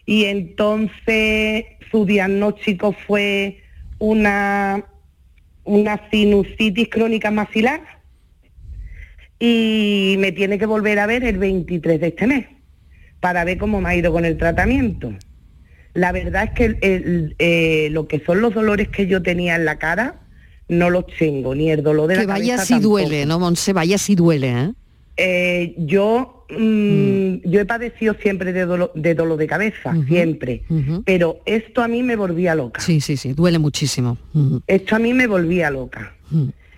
[0.05, 3.63] Y entonces su diagnóstico fue
[3.97, 4.85] una,
[5.63, 8.02] una sinusitis crónica maxilar
[9.45, 12.45] y me tiene que volver a ver el 23 de este mes
[13.19, 15.13] para ver cómo me ha ido con el tratamiento.
[15.93, 16.77] La verdad es que
[17.39, 20.21] eh, lo que son los dolores que yo tenía en la cara
[20.69, 23.73] no los tengo, ni el dolor de que la vaya si duele, ¿no, Monse?
[23.73, 24.71] Vaya si duele, ¿eh?
[25.17, 27.41] eh yo, mm, mm.
[27.43, 30.63] yo he padecido siempre de, dolor de cabeza, siempre,
[31.03, 32.79] pero esto a mí me volvía loca.
[32.79, 34.17] Sí, sí, sí, duele muchísimo.
[34.67, 36.15] Esto a mí me volvía loca.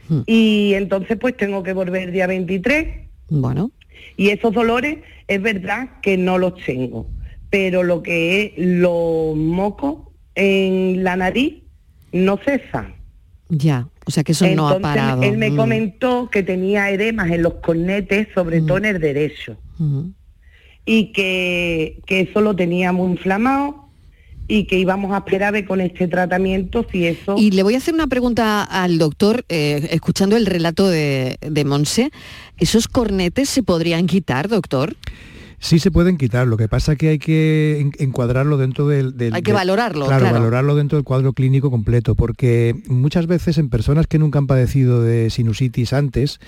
[0.09, 0.21] Mm.
[0.25, 3.07] Y entonces pues tengo que volver día 23.
[3.29, 3.71] Bueno.
[4.17, 7.07] Y esos dolores es verdad que no los tengo,
[7.49, 11.63] pero lo que es los mocos en la nariz
[12.11, 12.95] no cesan.
[13.49, 15.21] Ya, o sea que eso no ha parado.
[15.21, 15.55] Él me mm.
[15.55, 18.65] comentó que tenía edemas en los cornetes, sobre mm.
[18.65, 19.57] todo en el derecho.
[20.85, 23.84] Y que, que eso lo tenía muy inflamado
[24.47, 27.35] y que íbamos a esperar con este tratamiento si eso...
[27.37, 31.65] Y le voy a hacer una pregunta al doctor, eh, escuchando el relato de, de
[31.65, 32.11] Monse.
[32.57, 34.95] ¿Esos cornetes se podrían quitar, doctor?
[35.65, 39.15] Sí se pueden quitar, lo que pasa es que hay que encuadrarlo dentro del...
[39.33, 44.05] hay que valorarlo, claro, valorarlo dentro del cuadro clínico completo, porque muchas veces en personas
[44.05, 46.39] que nunca han padecido de sinusitis antes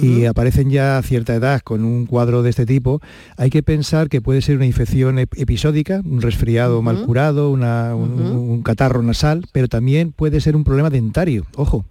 [0.00, 3.00] y aparecen ya a cierta edad con un cuadro de este tipo,
[3.36, 9.02] hay que pensar que puede ser una infección episódica, un resfriado mal curado, un catarro
[9.02, 11.84] nasal, pero también puede ser un problema dentario, ojo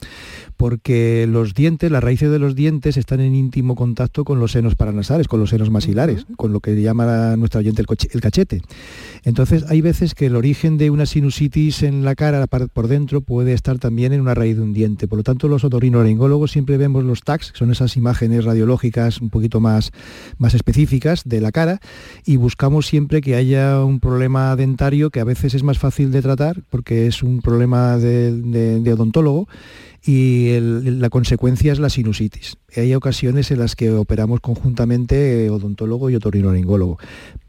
[0.62, 4.76] porque los dientes, las raíces de los dientes están en íntimo contacto con los senos
[4.76, 8.62] paranasales, con los senos masilares, con lo que llama nuestra oyente el, cachete.
[9.24, 13.54] Entonces hay veces que el origen de una sinusitis en la cara por dentro puede
[13.54, 15.08] estar también en una raíz de un diente.
[15.08, 19.30] Por lo tanto, los otorrinolaringólogos siempre vemos los tags, que son esas imágenes radiológicas un
[19.30, 19.92] poquito más,
[20.38, 21.80] más específicas de la cara,
[22.26, 26.22] y buscamos siempre que haya un problema dentario que a veces es más fácil de
[26.22, 29.48] tratar porque es un problema de odontólogo
[30.04, 32.56] y la consecuencia es la sinusitis.
[32.76, 36.98] Hay ocasiones en las que operamos conjuntamente odontólogo y otorrinolaringólogo,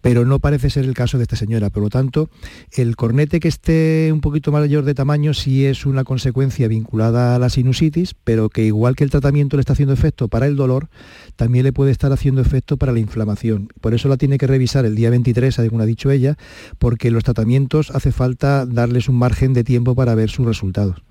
[0.00, 1.70] pero no parece ser el caso de esta señora.
[1.70, 2.28] Por lo tanto,
[2.72, 7.38] el cornete que esté un poquito mayor de tamaño sí es una consecuencia vinculada a
[7.38, 10.88] la sinusitis, pero que igual que el tratamiento le está haciendo efecto para el dolor,
[11.36, 13.68] también le puede estar haciendo efecto para la inflamación.
[13.80, 16.36] Por eso la tiene que revisar el día 23, según ha dicho ella,
[16.78, 21.03] porque los tratamientos hace falta darles un margen de tiempo para ver sus resultados.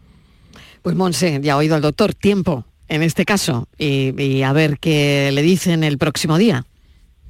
[0.82, 5.32] Pues Monse, ya ha oído al doctor, tiempo en este caso y, a ver qué
[5.32, 6.66] le dicen el próximo día.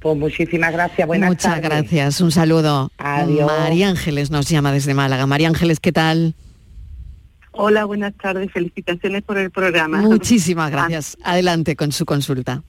[0.00, 2.90] Pues muchísimas gracias, buenas Muchas gracias, un saludo.
[2.98, 3.46] Adiós.
[3.46, 5.26] María Ángeles nos llama desde Málaga.
[5.26, 6.34] María Ángeles, ¿qué tal?
[7.52, 10.00] Hola, buenas tardes, felicitaciones por el programa.
[10.00, 11.16] Muchísimas gracias.
[11.22, 12.64] Adelante con su consulta.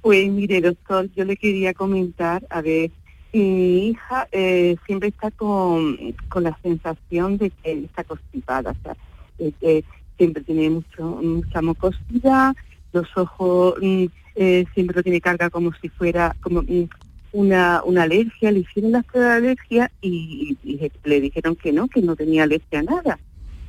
[0.00, 2.90] Pues mire, doctor, yo le quería comentar, a ver,
[3.32, 5.96] mi hija eh, siempre está con,
[6.28, 8.96] con la sensación de que está constipada, o sea,
[9.38, 9.84] que
[10.16, 12.54] siempre tiene mucho, mucha mucosidad,
[12.92, 14.04] los ojos mm,
[14.34, 16.88] eh, siempre lo tiene carga como si fuera como mm,
[17.32, 20.56] una, una alergia, le hicieron las pruebas de alergia y,
[21.04, 23.18] le dijeron que no, que no tenía alergia a nada.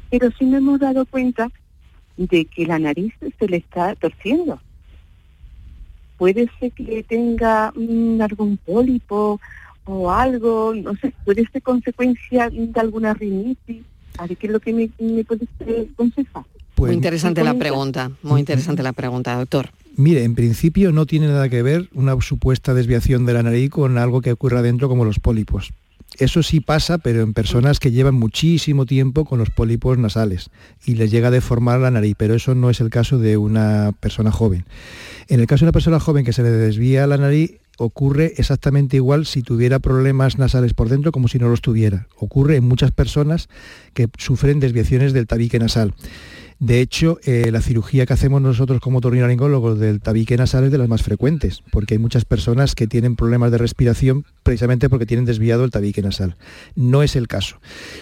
[0.09, 1.49] Pero sí me hemos dado cuenta
[2.17, 4.59] de que la nariz se le está torciendo.
[6.17, 9.39] Puede ser que tenga mm, algún pólipo
[9.85, 13.83] o algo, no sé, puede ser consecuencia de alguna rinitis.
[14.17, 16.43] A ver, ¿qué es lo que me, me puede usted aconsejar?
[16.77, 19.69] muy interesante la pregunta, muy interesante la pregunta, doctor.
[19.95, 23.97] Mire, en principio no tiene nada que ver una supuesta desviación de la nariz con
[23.97, 25.71] algo que ocurra dentro como los pólipos.
[26.19, 30.51] Eso sí pasa, pero en personas que llevan muchísimo tiempo con los pólipos nasales
[30.85, 33.93] y les llega a deformar la nariz, pero eso no es el caso de una
[33.99, 34.65] persona joven.
[35.27, 38.97] En el caso de una persona joven que se le desvía la nariz, ocurre exactamente
[38.97, 42.07] igual si tuviera problemas nasales por dentro como si no los tuviera.
[42.17, 43.49] Ocurre en muchas personas
[43.93, 45.93] que sufren desviaciones del tabique nasal.
[46.59, 50.77] De hecho, eh, la cirugía que hacemos nosotros como otorrinolaringólogos del tabique nasal es de
[50.77, 55.25] las más frecuentes, porque hay muchas personas que tienen problemas de respiración precisamente porque tienen
[55.25, 56.35] desviado el tabique nasal.
[56.75, 57.57] No es el caso.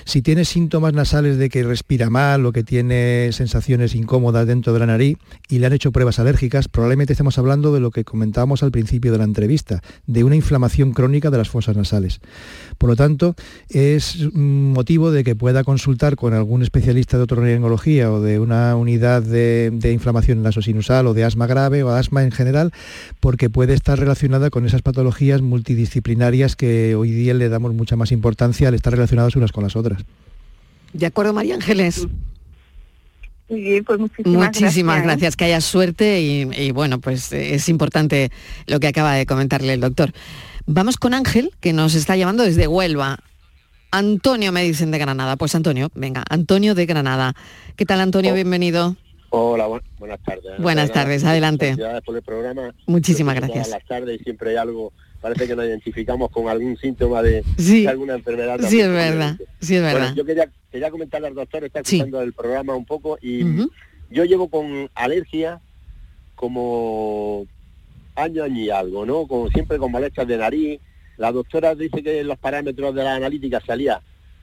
[0.06, 4.80] Si tiene síntomas nasales de que respira mal o que tiene sensaciones incómodas dentro de
[4.80, 8.64] la nariz y le han hecho pruebas alérgicas, probablemente estemos hablando de lo que comentábamos
[8.64, 12.20] al principio de la entrevista, de una inflamación crónica de las fosas nasales.
[12.78, 13.36] Por lo tanto,
[13.70, 19.22] es motivo de que pueda consultar con algún especialista de otorrinolaringología o de una unidad
[19.22, 22.72] de, de inflamación nasosinusal o de asma grave o asma en general,
[23.20, 28.12] porque puede estar relacionada con esas patologías multidisciplinarias que hoy día le damos mucha más
[28.12, 30.04] importancia al estar relacionadas unas con las otras.
[30.94, 32.08] ¿De acuerdo, María Ángeles?
[33.50, 35.06] Muy bien, pues muchísimas, Muchísimas gracias.
[35.06, 38.32] gracias, que haya suerte y, y, bueno, pues eh, es importante
[38.66, 40.14] lo que acaba de comentarle el doctor.
[40.66, 43.20] Vamos con Ángel, que nos está llamando desde Huelva.
[43.92, 45.36] Antonio me dicen de Granada.
[45.36, 47.34] Pues Antonio, venga, Antonio de Granada.
[47.76, 48.34] ¿Qué tal Antonio?
[48.34, 48.96] Bienvenido.
[49.30, 50.60] Hola, bu- buenas tardes.
[50.60, 51.66] Buenas tardes, adelante.
[51.68, 52.74] Felicidades por el programa.
[52.86, 53.68] Muchísimas gracias.
[53.68, 57.44] Todas las tardes y siempre hay algo, parece que nos identificamos con algún síntoma de,
[57.58, 57.84] Sí.
[57.84, 58.60] de alguna enfermedad.
[58.62, 60.16] Sí, es verdad, sí, es Bueno, verdad.
[60.16, 61.98] yo quería, quería comentarle al doctor, está Sí.
[61.98, 63.72] escuchando el programa un poco y Ujú.
[64.10, 65.60] yo llevo con alergia
[66.36, 67.46] como
[68.16, 69.28] año, año y algo, ¿no?
[69.28, 70.80] Como siempre con molestias de nariz.
[71.22, 74.02] La doctora dice que los parámetros de la analítica salía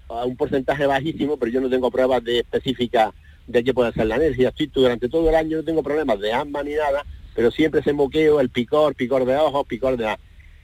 [0.09, 3.13] a un porcentaje bajísimo, pero yo no tengo pruebas de específicas
[3.49, 4.51] de qué puede ser la alergia.
[4.51, 7.05] Estoy durante todo el año no tengo problemas de asma ni nada,
[7.35, 10.05] pero siempre ese moqueo, el picor, picor de ojos, picor de...
[10.05, 10.21] la-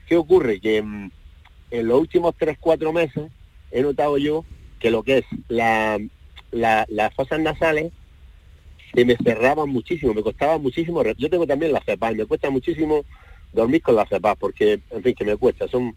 [0.07, 0.61] ¿Qué ocurre?
[0.61, 1.11] Que mm,
[1.71, 3.29] en los últimos 3-4 meses
[3.71, 4.45] he notado yo
[4.79, 5.99] que lo que es la,
[6.51, 7.91] la- las fosas nasales
[8.93, 11.03] se me cerraban muchísimo, me costaba muchísimo.
[11.17, 13.03] Yo tengo también la cepa y me cuesta muchísimo
[13.51, 15.67] dormir con la cepa porque, en fin, que me cuesta.
[15.67, 15.93] Son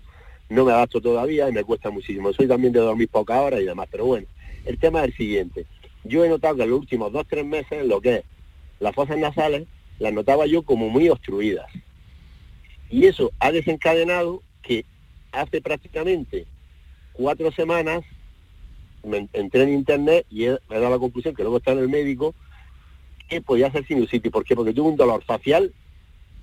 [0.48, 2.32] no me adapto todavía y me cuesta muchísimo.
[2.32, 4.26] Soy también de dormir poca hora y demás, pero bueno,
[4.64, 5.66] el tema es el siguiente.
[6.04, 8.24] Yo he notado que en los últimos dos, tres meses lo que es
[8.80, 9.66] las fosas nasales
[9.98, 11.66] las notaba yo como muy obstruidas.
[12.90, 14.84] Y eso ha desencadenado que
[15.32, 16.46] hace prácticamente
[17.12, 18.02] cuatro semanas
[19.02, 21.88] me entré en internet y me he dado la conclusión que luego está en el
[21.88, 22.34] médico
[23.28, 24.32] que podía ser sinusitis.
[24.32, 24.54] ¿Por qué?
[24.54, 25.72] Porque tuve un dolor facial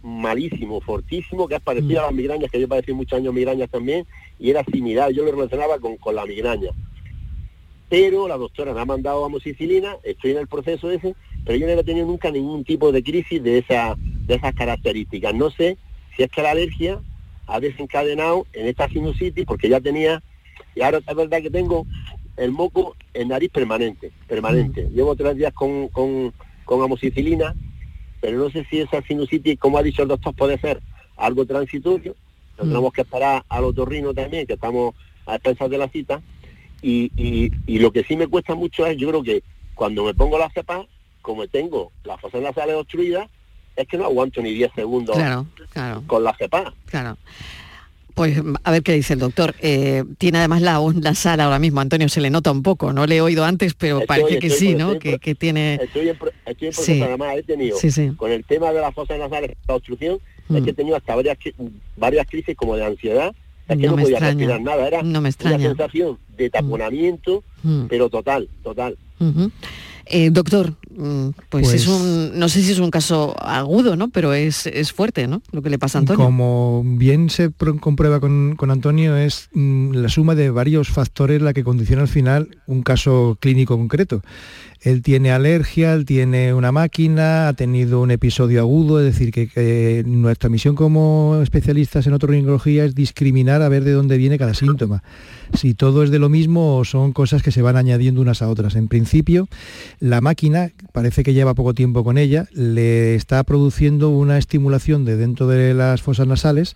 [0.05, 4.05] malísimo, fortísimo, que es parecido a las migrañas, que yo padecí muchos años migrañas también,
[4.37, 6.69] y era similar, yo lo relacionaba con, con la migraña.
[7.89, 11.73] Pero la doctora me ha mandado amoxicilina, estoy en el proceso ese, pero yo no
[11.73, 15.33] he tenido nunca ningún tipo de crisis de, esa, de esas características.
[15.33, 15.77] No sé
[16.15, 16.99] si es que la alergia
[17.47, 20.21] ha desencadenado en esta sinusitis, porque ya tenía,
[20.75, 21.87] y ahora es verdad que tengo
[22.37, 24.87] el moco en nariz permanente, permanente.
[24.93, 26.31] Llevo tres días con, con,
[26.63, 27.55] con amoxicilina,
[28.21, 30.81] pero no sé si esa sinusitis, como ha dicho el doctor, puede ser
[31.17, 32.15] algo transitorio.
[32.57, 34.95] Nos tenemos que esperar al otorrino también, que estamos
[35.25, 36.21] a expensas de la cita.
[36.81, 39.43] Y, y, y lo que sí me cuesta mucho es, yo creo que
[39.73, 40.85] cuando me pongo la cepa,
[41.21, 43.29] como tengo las fosas nasales obstruidas,
[43.75, 46.73] es que no aguanto ni 10 segundos Claro, claro, con la cepa.
[46.85, 47.17] claro.
[48.15, 49.55] Pues a ver qué dice el doctor.
[49.59, 53.05] Eh, tiene además la voz nasal ahora mismo, Antonio, se le nota un poco, no
[53.05, 54.93] le he oído antes, pero Estoy- parece que sí, ¿no?
[54.93, 55.75] estoy- Que, que tiene...
[55.83, 57.01] Estoy en, estoy en Sí.
[57.01, 58.11] además he tenido, Sí, sí.
[58.15, 60.63] con el tema de las fosas nasales, la obstrucción, es Mm.
[60.63, 61.37] que he tenido hasta varias,
[61.97, 63.35] varias crisis como de ansiedad,
[63.67, 64.37] es que No no, me podía extraña.
[64.37, 67.85] respirar nada, era No me una sensación de taponamiento, Mm.
[67.89, 68.97] pero total, total.
[70.07, 74.09] Eh, doctor, mm, pues, es pues un, no sé si es un caso agudo, ¿no?
[74.09, 75.41] Pero es, es fuerte, ¿no?
[75.51, 76.23] Lo que le pasa a Antonio.
[76.23, 81.53] Como bien se comprueba con, con Antonio, es mm, la suma de varios factores la
[81.53, 84.21] que condiciona al final un caso clínico concreto.
[84.85, 90.03] Él tiene alergia, él tiene una máquina, ha tenido un episodio agudo, es decir, que,
[90.05, 95.01] nuestra misión como especialistas en otorrinolaringología es discriminar a ver de dónde viene cada síntoma.
[95.53, 98.49] Si todo es de lo mismo o son cosas que se van añadiendo unas a
[98.49, 98.75] otras.
[98.75, 99.47] En principio,
[99.99, 105.17] la máquina, parece que lleva poco tiempo con ella, le está produciendo una estimulación de
[105.17, 106.75] dentro de las fosas nasales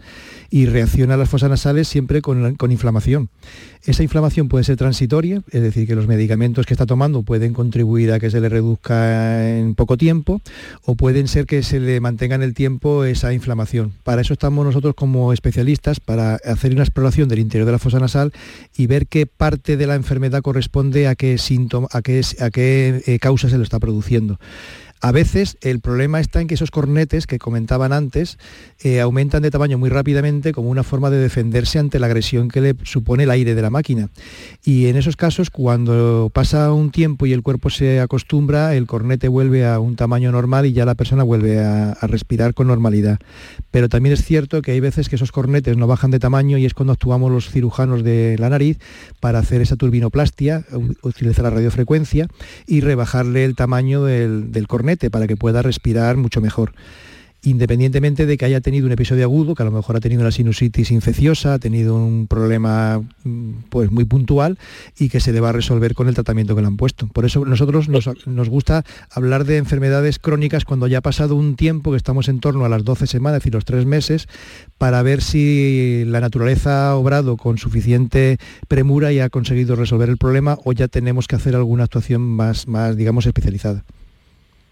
[0.50, 3.30] y reacciona a las fosas nasales siempre con, con inflamación.
[3.86, 8.12] Esa inflamación puede ser transitoria, es decir, que los medicamentos que está tomando pueden contribuir
[8.12, 10.42] a que se le reduzca en poco tiempo,
[10.84, 13.94] o pueden ser que se le mantenga en el tiempo esa inflamación.
[14.04, 18.00] Para eso estamos nosotros como especialistas, para hacer una exploración del interior de la fosa
[18.00, 18.34] nasal
[18.76, 23.02] y ver qué parte de la enfermedad corresponde a qué síntoma, a qué, a qué
[23.06, 24.40] eh, causa se lo está produciendo.
[25.02, 28.38] A veces el problema está en que esos cornetes que comentaban antes
[28.82, 32.60] eh, aumentan de tamaño muy rápidamente como una forma de defenderse ante la agresión que
[32.60, 34.10] le supone el aire de la máquina.
[34.62, 39.30] Y en esos casos, cuando pasa un tiempo y el cuerpo se acostumbra, el cornete
[39.30, 43.20] vuelve a un tamaño normal y ya la persona vuelve a, respirar con normalidad.
[43.72, 46.66] Pero también es cierto que hay veces que esos cornetes no bajan de tamaño y
[46.66, 48.80] es cuando actuamos los cirujanos de la nariz
[49.22, 50.66] para hacer esa turbinoplastia,
[51.04, 52.28] utilizar la radiofrecuencia
[52.68, 56.74] y rebajarle el tamaño del, del cornete para que pueda respirar mucho mejor
[57.42, 60.32] independientemente de que haya tenido un episodio agudo, que a lo mejor ha tenido una
[60.32, 64.58] sinusitis infecciosa, ha tenido un problema mm, pues muy puntual
[64.98, 67.08] y que se le va a resolver con el tratamiento que le han puesto.
[67.08, 71.92] Por eso nosotros nos, gusta hablar de enfermedades crónicas cuando ya ha pasado un tiempo,
[71.92, 74.28] que estamos en torno a las 12 semanas y los 3 meses,
[74.78, 78.38] para ver si la naturaleza ha obrado con suficiente
[78.68, 82.68] premura y ha conseguido resolver el problema o ya tenemos que hacer alguna actuación más,
[82.68, 83.86] más digamos, especializada.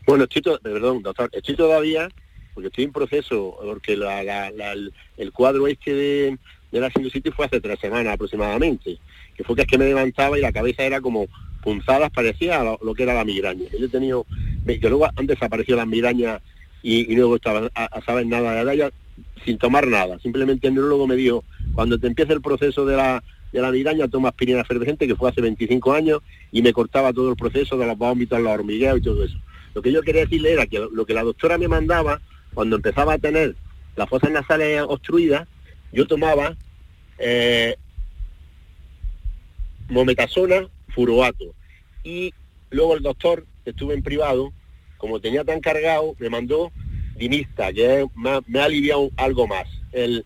[0.07, 2.07] Bueno, estoy, perdón, doctor, estoy todavía,
[2.53, 6.37] porque estoy en proceso, porque el, cuadro este de,
[6.71, 8.99] la sinusitis fue hace tres semanas aproximadamente,
[9.35, 11.27] que fue que es que me levantaba y la cabeza era como
[11.61, 13.65] punzadas, parecía lo, que era la migraña.
[13.77, 14.25] Yo he tenido,
[14.65, 16.41] que luego han desaparecido las migrañas
[16.81, 18.91] y, luego estaba a, saber nada de ella
[19.43, 20.19] sin tomar nada.
[20.19, 21.43] Simplemente el neurólogo me dijo,
[21.75, 25.31] cuando te empiece el proceso de la, de la migraña, toma aspirina efervescente, que fue
[25.31, 26.21] hace 25 años,
[26.53, 29.37] y me cortaba todo el proceso de los vómitos, los hormigueos y todo eso.
[29.77, 32.19] Lo que yo quería decirle era que lo que la doctora me mandaba,
[32.55, 33.53] cuando empezaba a tener
[33.95, 35.47] las fosas nasales obstruidas,
[35.91, 36.57] yo tomaba
[37.19, 37.75] eh,
[39.87, 41.53] mometasona, furoato.
[42.03, 42.33] Y
[42.71, 44.51] luego el doctor, que estuve en privado,
[44.97, 46.71] como tenía tan cargado, me mandó
[47.15, 50.25] dinista, que me, ha aliviado algo más el,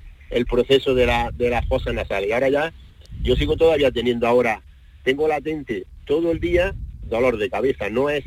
[0.49, 2.29] proceso de, la, de las fosas nasales.
[2.29, 2.73] Y ahora ya,
[3.21, 4.61] yo sigo todavía teniendo ahora,
[5.03, 8.23] tengo latente todo el día dolor de cabeza, no es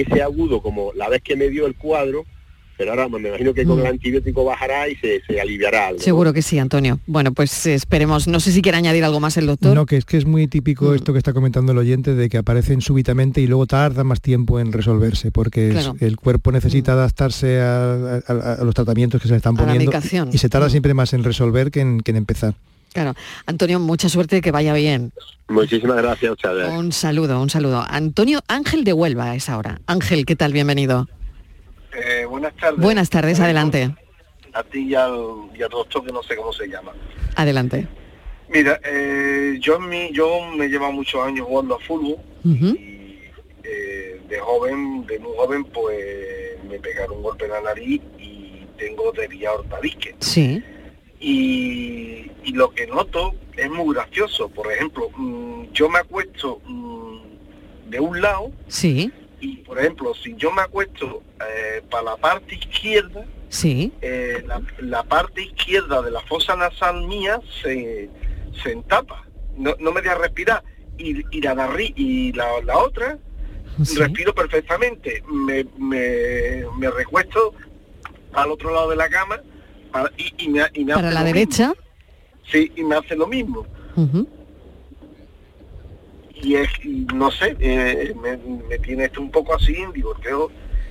[0.00, 2.24] ese agudo como la vez que me dio el cuadro,
[2.76, 3.88] pero ahora me imagino que con el mm.
[3.88, 6.00] antibiótico bajará y se, aliviará algo.
[6.00, 7.00] Seguro que sí, Antonio.
[7.06, 8.28] Bueno, pues esperemos.
[8.28, 9.74] No sé si quiere añadir algo más el doctor.
[9.74, 10.94] No, que es que es muy típico mm.
[10.94, 14.60] esto que está comentando el oyente de que aparecen súbitamente y luego tarda más tiempo
[14.60, 16.98] en resolverse, porque el cuerpo necesita mm.
[16.98, 19.90] adaptarse a, los tratamientos que se le están poniendo
[20.30, 22.54] y se tarda siempre más en resolver que en, que en empezar.
[22.96, 23.14] Claro.
[23.44, 25.12] Antonio, mucha suerte, que vaya bien.
[25.48, 26.70] Muchísimas gracias, Chávez.
[26.70, 27.84] Un saludo, un saludo.
[27.86, 29.82] Antonio Ángel de Huelva es ahora.
[29.86, 30.54] Ángel, ¿qué tal?
[30.54, 31.06] Bienvenido.
[31.92, 32.80] Eh, buenas tardes.
[32.80, 33.94] Buenas tardes, adelante.
[34.54, 35.12] A ti y al,
[35.70, 36.92] doctor que no sé cómo se llama.
[37.34, 37.86] Adelante.
[38.48, 43.18] Mira, eh, yo, mi, yo me llevo muchos años jugando a fútbol y
[43.62, 48.64] eh, de joven, de muy joven, pues me pegaron un golpe en la nariz y
[48.78, 50.16] tengo desviado hortalisque.
[50.20, 50.64] Sí
[51.20, 54.48] y, lo que noto es muy gracioso.
[54.48, 59.12] Por ejemplo, mm, yo me acuesto mm, de un lado sí.
[59.40, 63.92] y, por ejemplo, si yo me acuesto eh, para la parte izquierda, sí.
[64.00, 64.42] Eh,
[64.78, 68.08] la, parte izquierda de la fosa nasal mía se,
[68.62, 70.62] se entapa, no, no me deja respirar.
[70.98, 73.18] Y, y la, y la, la otra
[73.96, 75.22] respiro perfectamente.
[75.30, 77.52] Me, me, me recuesto
[78.32, 79.40] al otro lado de la cama
[79.96, 81.72] para, y, me, ¿Para la derecha?
[82.50, 83.66] Sí, y me hace lo mismo.
[86.42, 86.68] Y es,
[87.14, 90.50] no sé, eh, me, tiene esto un poco así, digo, creo,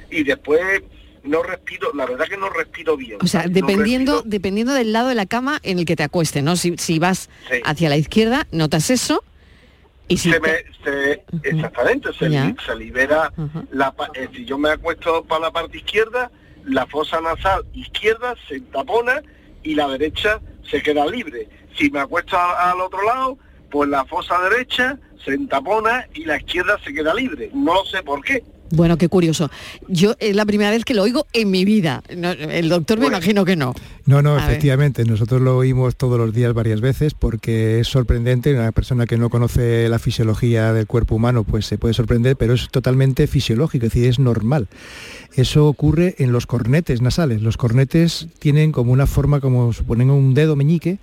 [0.09, 0.81] y después
[1.23, 3.19] no respiro, la verdad que no respiro bien.
[3.21, 6.55] O sea, dependiendo, dependiendo del lado de la cama en el que te acuestes, ¿no?
[6.55, 7.29] Si, si vas
[7.63, 9.23] hacia la izquierda, notas eso.
[10.07, 10.49] Y si se me,
[11.43, 13.33] exactamente, se, libera
[13.71, 16.29] la eh, si yo me acuesto para la parte izquierda,
[16.65, 19.21] la fosa nasal izquierda se tapona
[19.63, 20.39] y la derecha
[20.69, 21.47] se queda libre.
[21.75, 23.37] Si me acuesto al otro lado,
[23.69, 27.49] pues la fosa derecha se entapona y la izquierda se queda libre.
[27.53, 28.43] No sé por qué.
[28.71, 29.51] Bueno, qué curioso.
[29.87, 32.01] Yo es la primera vez que lo oigo en mi vida.
[32.09, 33.73] el doctor me imagino que no.
[34.05, 35.05] No, no, efectivamente.
[35.05, 38.53] Nosotros lo oímos todos los días varias veces porque es sorprendente.
[38.53, 42.53] Una persona que no conoce la fisiología del cuerpo humano pues se puede sorprender, pero
[42.53, 44.67] es totalmente fisiológico, es decir, es normal.
[45.35, 47.41] Eso ocurre en los cornetes nasales.
[47.41, 50.97] Los cornetes tienen como una forma como suponen un dedo meñique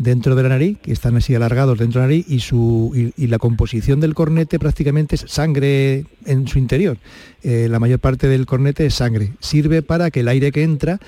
[0.00, 3.26] dentro de la nariz, que están así alargados dentro de la nariz, y, su, y,
[3.26, 6.96] la composición del cornete prácticamente es sangre en su interior.
[7.42, 9.34] Eh, la mayor parte del cornete es sangre.
[9.40, 11.00] Sirve para que el aire que entra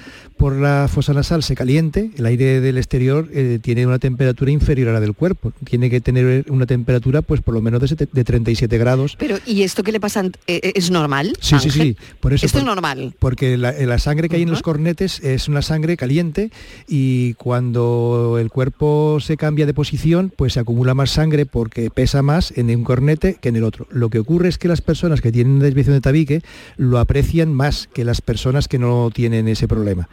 [0.42, 4.88] por la fosa nasal se caliente, el aire del exterior eh, tiene una temperatura inferior
[4.88, 8.24] a la del cuerpo, tiene que tener una temperatura pues por lo menos de, de
[8.24, 9.14] 37 grados.
[9.20, 10.24] Pero, ¿y esto qué le pasa?
[10.48, 11.36] Eh, ¿Es normal?
[11.38, 11.96] Sí, sí, sí.
[12.18, 13.14] Por eso, ¿Esto es normal?
[13.20, 16.50] Porque la, sangre que hay en los cornetes es una sangre caliente
[16.88, 22.20] y cuando el cuerpo se cambia de posición, pues se acumula más sangre porque pesa
[22.22, 23.86] más en un cornete que en el otro.
[23.92, 26.42] Lo que ocurre es que las personas que tienen desviación de tabique
[26.76, 30.08] lo aprecian más que las personas que no tienen ese problema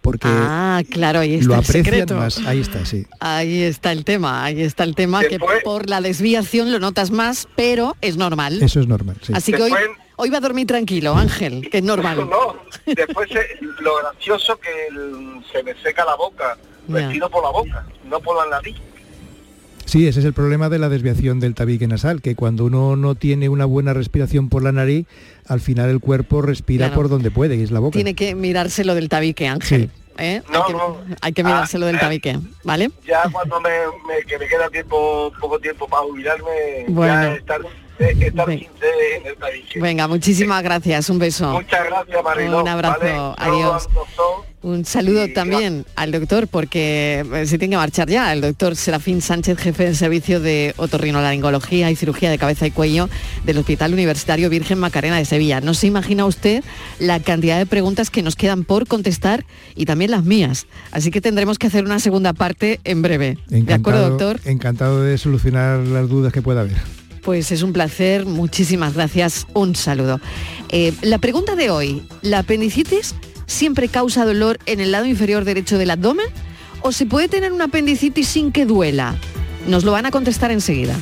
[0.00, 2.38] porque ah, claro, ahí está lo aprecian más.
[2.46, 3.06] Ahí está, sí.
[3.20, 7.48] Ahí está el tema, ahí está el tema que por la desviación lo notas más,
[7.56, 8.62] pero es normal.
[8.62, 9.32] Eso es normal, sí.
[9.34, 9.72] Así que hoy,
[10.16, 12.28] hoy va a dormir tranquilo, Ángel, que es normal.
[12.28, 13.30] No, después
[13.80, 14.88] lo gracioso que
[15.50, 18.76] se me seca la boca, vestido por la boca, no por la nariz.
[19.84, 23.14] Sí, ese es el problema de la desviación del tabique nasal, que cuando uno no
[23.14, 25.06] tiene una buena respiración por la nariz,
[25.46, 27.94] al final el cuerpo respira por donde puede, y es la boca.
[27.94, 29.90] Tiene que mirárselo del tabique, Ángel.
[30.18, 30.42] ¿eh?
[31.20, 32.90] hay, que, mirárselo del ah, tabique, ¿vale?
[33.06, 33.70] Ya cuando me,
[34.26, 37.60] que me queda tiempo, poco tiempo para jubilarme, ya estar
[37.98, 39.80] estar en el tabique.
[39.80, 41.52] Venga, muchísimas gracias, un beso.
[41.52, 42.62] Muchas gracias, Mariló.
[42.62, 43.88] Un abrazo, adiós.
[44.64, 49.20] Un saludo también al doctor, porque eh, se tiene que marchar ya, el doctor Serafín
[49.20, 53.10] Sánchez, jefe del servicio de otorrinolaringología y cirugía de cabeza y cuello
[53.44, 55.60] del Hospital Universitario Virgen Macarena de Sevilla.
[55.60, 56.64] No se imagina usted
[56.98, 59.44] la cantidad de preguntas que nos quedan por contestar
[59.76, 60.66] y también las mías.
[60.92, 63.36] Así que tendremos que hacer una segunda parte en breve.
[63.48, 64.40] ¿De acuerdo, doctor?
[64.46, 66.78] Encantado de solucionar las dudas que pueda haber.
[67.20, 70.20] Pues es un placer, muchísimas gracias, un saludo.
[70.70, 73.14] Eh, la pregunta de hoy, ¿la apendicitis
[73.46, 76.26] siempre causa dolor en el lado inferior derecho del abdomen?
[76.80, 79.16] ¿O se puede tener una apendicitis sin que duela?
[79.66, 80.96] Nos lo van a contestar enseguida.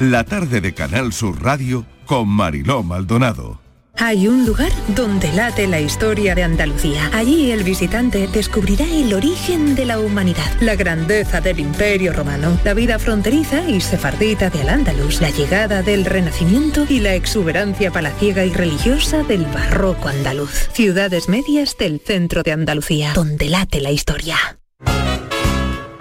[0.00, 3.65] La tarde de Canal Sur Radio con Mariló Maldonado.
[3.98, 7.10] Hay un lugar donde late la historia de Andalucía.
[7.14, 12.74] Allí el visitante descubrirá el origen de la humanidad, la grandeza del imperio romano, la
[12.74, 18.52] vida fronteriza y sefardita de Al-Ándalus, la llegada del Renacimiento y la exuberancia palaciega y
[18.52, 20.68] religiosa del barroco andaluz.
[20.72, 24.36] Ciudades medias del centro de Andalucía, donde late la historia.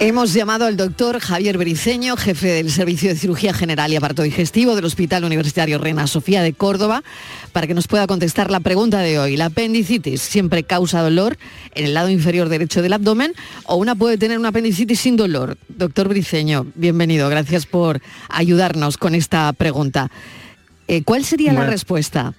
[0.00, 4.74] Hemos llamado al doctor Javier Briceño, jefe del Servicio de Cirugía General y Aparto Digestivo
[4.76, 7.02] del Hospital Universitario Reina Sofía de Córdoba,
[7.52, 9.38] para que nos pueda contestar la pregunta de hoy.
[9.38, 11.38] ¿La apendicitis siempre causa dolor
[11.74, 13.32] en el lado inferior derecho del abdomen
[13.64, 15.56] o una puede tener una apendicitis sin dolor?
[15.68, 17.30] Doctor Briceño, bienvenido.
[17.30, 20.10] Gracias por ayudarnos con esta pregunta.
[20.86, 22.34] Eh, ¿Cuál sería la respuesta?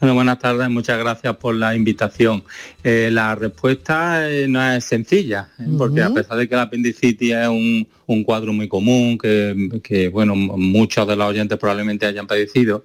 [0.00, 2.44] Bueno, buenas tardes, muchas gracias por la invitación.
[2.82, 5.64] Eh, la respuesta eh, no es sencilla, ¿eh?
[5.78, 11.08] porque a pesar de que la apendicitis es un, cuadro muy común, que, bueno, muchos
[11.08, 12.84] de los oyentes probablemente hayan padecido,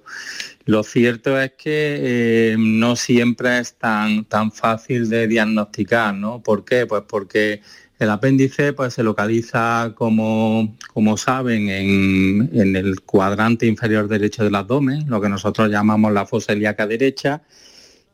[0.64, 6.42] lo cierto es que no siempre es tan, tan fácil de diagnosticar, ¿no?
[6.42, 6.86] ¿Por qué?
[6.86, 7.60] Pues porque
[8.00, 15.08] el apéndice pues, se localiza, como, como saben, en, el cuadrante inferior derecho del abdomen,
[15.08, 17.42] lo que nosotros llamamos la fosa ilíaca derecha,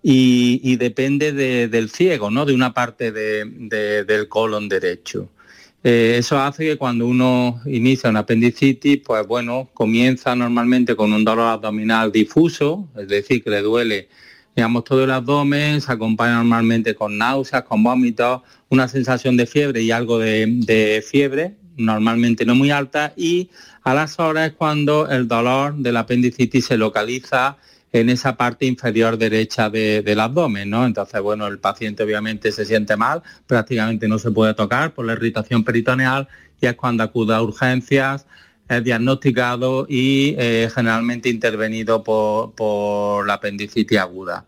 [0.02, 1.32] y, depende
[1.68, 2.44] del ciego, ¿no?
[2.44, 5.30] de una parte del colon derecho.
[5.82, 11.24] Eh, eso hace que cuando uno inicia una apendicitis, pues bueno, comienza normalmente con un
[11.24, 14.08] dolor abdominal difuso, es decir, que le duele
[14.56, 18.40] digamos, todo el abdomen, se acompaña normalmente con náuseas, con vómitos,
[18.70, 23.50] una sensación de fiebre y algo de, fiebre, normalmente no muy alta, y
[23.84, 27.58] a las horas cuando el dolor del apendicitis se localiza
[27.92, 30.86] en esa parte inferior derecha del abdomen, ¿no?
[30.86, 35.12] Entonces, bueno, el paciente obviamente se siente mal, prácticamente no se puede tocar por la
[35.12, 36.28] irritación peritoneal
[36.60, 38.26] y es cuando acude a urgencias,
[38.68, 44.44] es diagnosticado y eh, generalmente intervenido por, por la apendicitis aguda.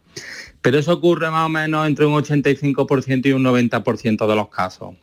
[0.61, 4.95] Pero eso ocurre más o menos entre un 85% y un 90% de los casos.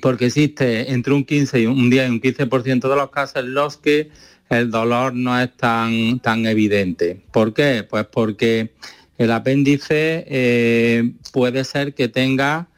[0.00, 3.54] Porque existe entre un 15 y un 10 y un 15% de los casos en
[3.54, 4.10] los que
[4.48, 7.20] el dolor no es tan, tan evidente.
[7.30, 7.86] ¿Por qué?
[7.88, 8.72] Pues porque
[9.18, 12.68] el apéndice eh, puede ser que tenga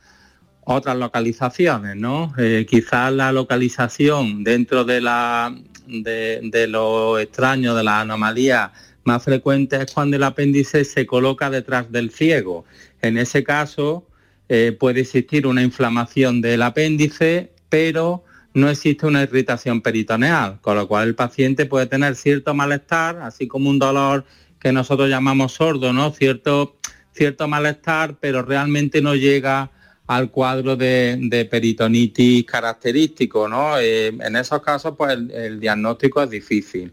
[0.66, 2.32] otras localizaciones, ¿no?
[2.38, 5.54] Eh, quizás la localización dentro de, la,
[5.86, 8.72] de, lo extraño, de la anomalía
[9.04, 12.64] más frecuente es cuando el apéndice se coloca detrás del ciego.
[13.02, 14.06] En ese caso
[14.48, 20.88] eh, puede existir una inflamación del apéndice, pero no existe una irritación peritoneal, con lo
[20.88, 24.24] cual el paciente puede tener cierto malestar, así como un dolor
[24.58, 26.10] que nosotros llamamos sordo, ¿no?
[26.10, 26.78] Cierto,
[27.12, 29.70] cierto malestar, pero realmente no llega
[30.06, 33.78] al cuadro de, peritonitis característico, ¿no?
[33.78, 36.92] Eh, en esos casos, pues el, diagnóstico es difícil,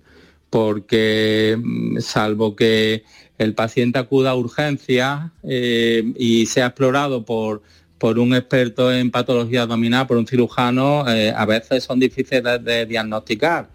[0.50, 3.04] porque mm, salvo que
[3.38, 7.62] el paciente acuda a urgencia eh, y sea explorado por,
[7.98, 12.86] por un experto en patología abdominal, por un cirujano, eh, a veces son difíciles de,
[12.86, 13.68] diagnosticar.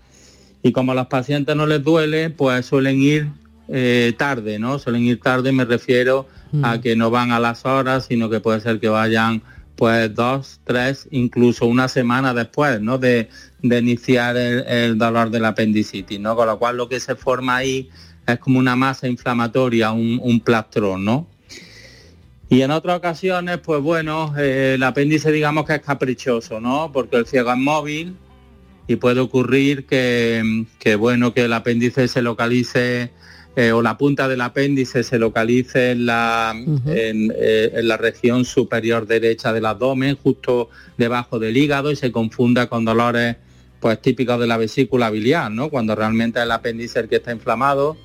[0.63, 3.29] Y como a los pacientes no les duele, pues suelen ir
[4.17, 4.79] tarde, ¿no?
[4.79, 6.29] Suelen ir tarde, me refiero
[6.63, 6.81] a mm.
[6.81, 9.43] que no van a las horas, sino que puede ser que vayan
[9.77, 12.99] pues dos, tres, incluso una semana después, ¿no?
[12.99, 13.29] De,
[13.63, 16.35] iniciar el, dolor del apendicitis, ¿no?
[16.35, 17.91] Con lo cual lo que se forma ahí
[18.27, 21.29] es como una masa inflamatoria, un, un plastrón, ¿no?
[22.49, 26.91] Y en otras ocasiones, pues bueno, eh, el apéndice digamos que es caprichoso, ¿no?
[26.93, 28.17] Porque el ciego es móvil
[28.87, 33.11] y puede ocurrir que, que bueno, que el apéndice se localice
[33.59, 36.55] eh, o la punta del apéndice se localice en la,
[36.87, 42.67] eh, en, la región superior derecha del abdomen, justo debajo del hígado, y se confunda
[42.67, 43.37] con dolores
[43.81, 45.71] pues típicos de la vesícula biliar, ¿no?
[45.71, 47.97] Cuando realmente es el apéndice el que está inflamado.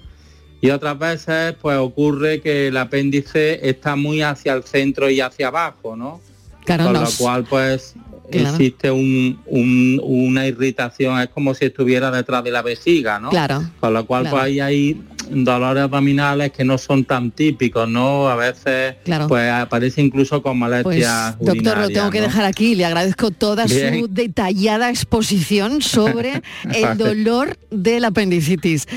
[0.62, 5.48] Y otras veces pues ocurre que el apéndice está muy hacia el centro y hacia
[5.48, 6.22] abajo, ¿no?
[6.66, 7.96] con lo cual pues
[8.30, 13.30] existe una irritación, es como si estuviera detrás de la vejiga, ¿no?
[13.30, 13.64] Claro.
[13.80, 18.30] Con lo cual pues ahí hay dolores abdominales que no son tan típicos, ¿no?
[18.30, 18.96] A veces
[19.28, 22.76] pues aparece incluso con molestias pues, Doctor, lo tengo que dejar aquí.
[22.76, 26.42] Le agradezco toda su detallada exposición sobre
[26.74, 28.88] el dolor del apendicitis.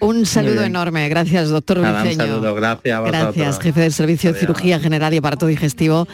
[0.00, 1.08] Un saludo enorme.
[1.08, 3.04] Gracias, doctor Nada, Un saludo, gracias.
[3.04, 6.06] gracias, jefe del Servicio de Cirugía General y Aparato Digestivo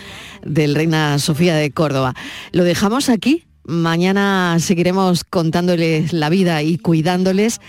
[0.44, 2.14] del Reina Sofía de Córdoba.
[2.52, 3.44] Lo dejamos aquí.
[3.64, 7.61] Mañana seguiremos contándoles la vida y cuidándoles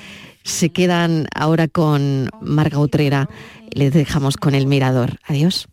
[0.43, 3.29] se quedan ahora con Marga Utrera.
[3.71, 5.19] Les dejamos con el mirador.
[5.23, 5.70] Adiós.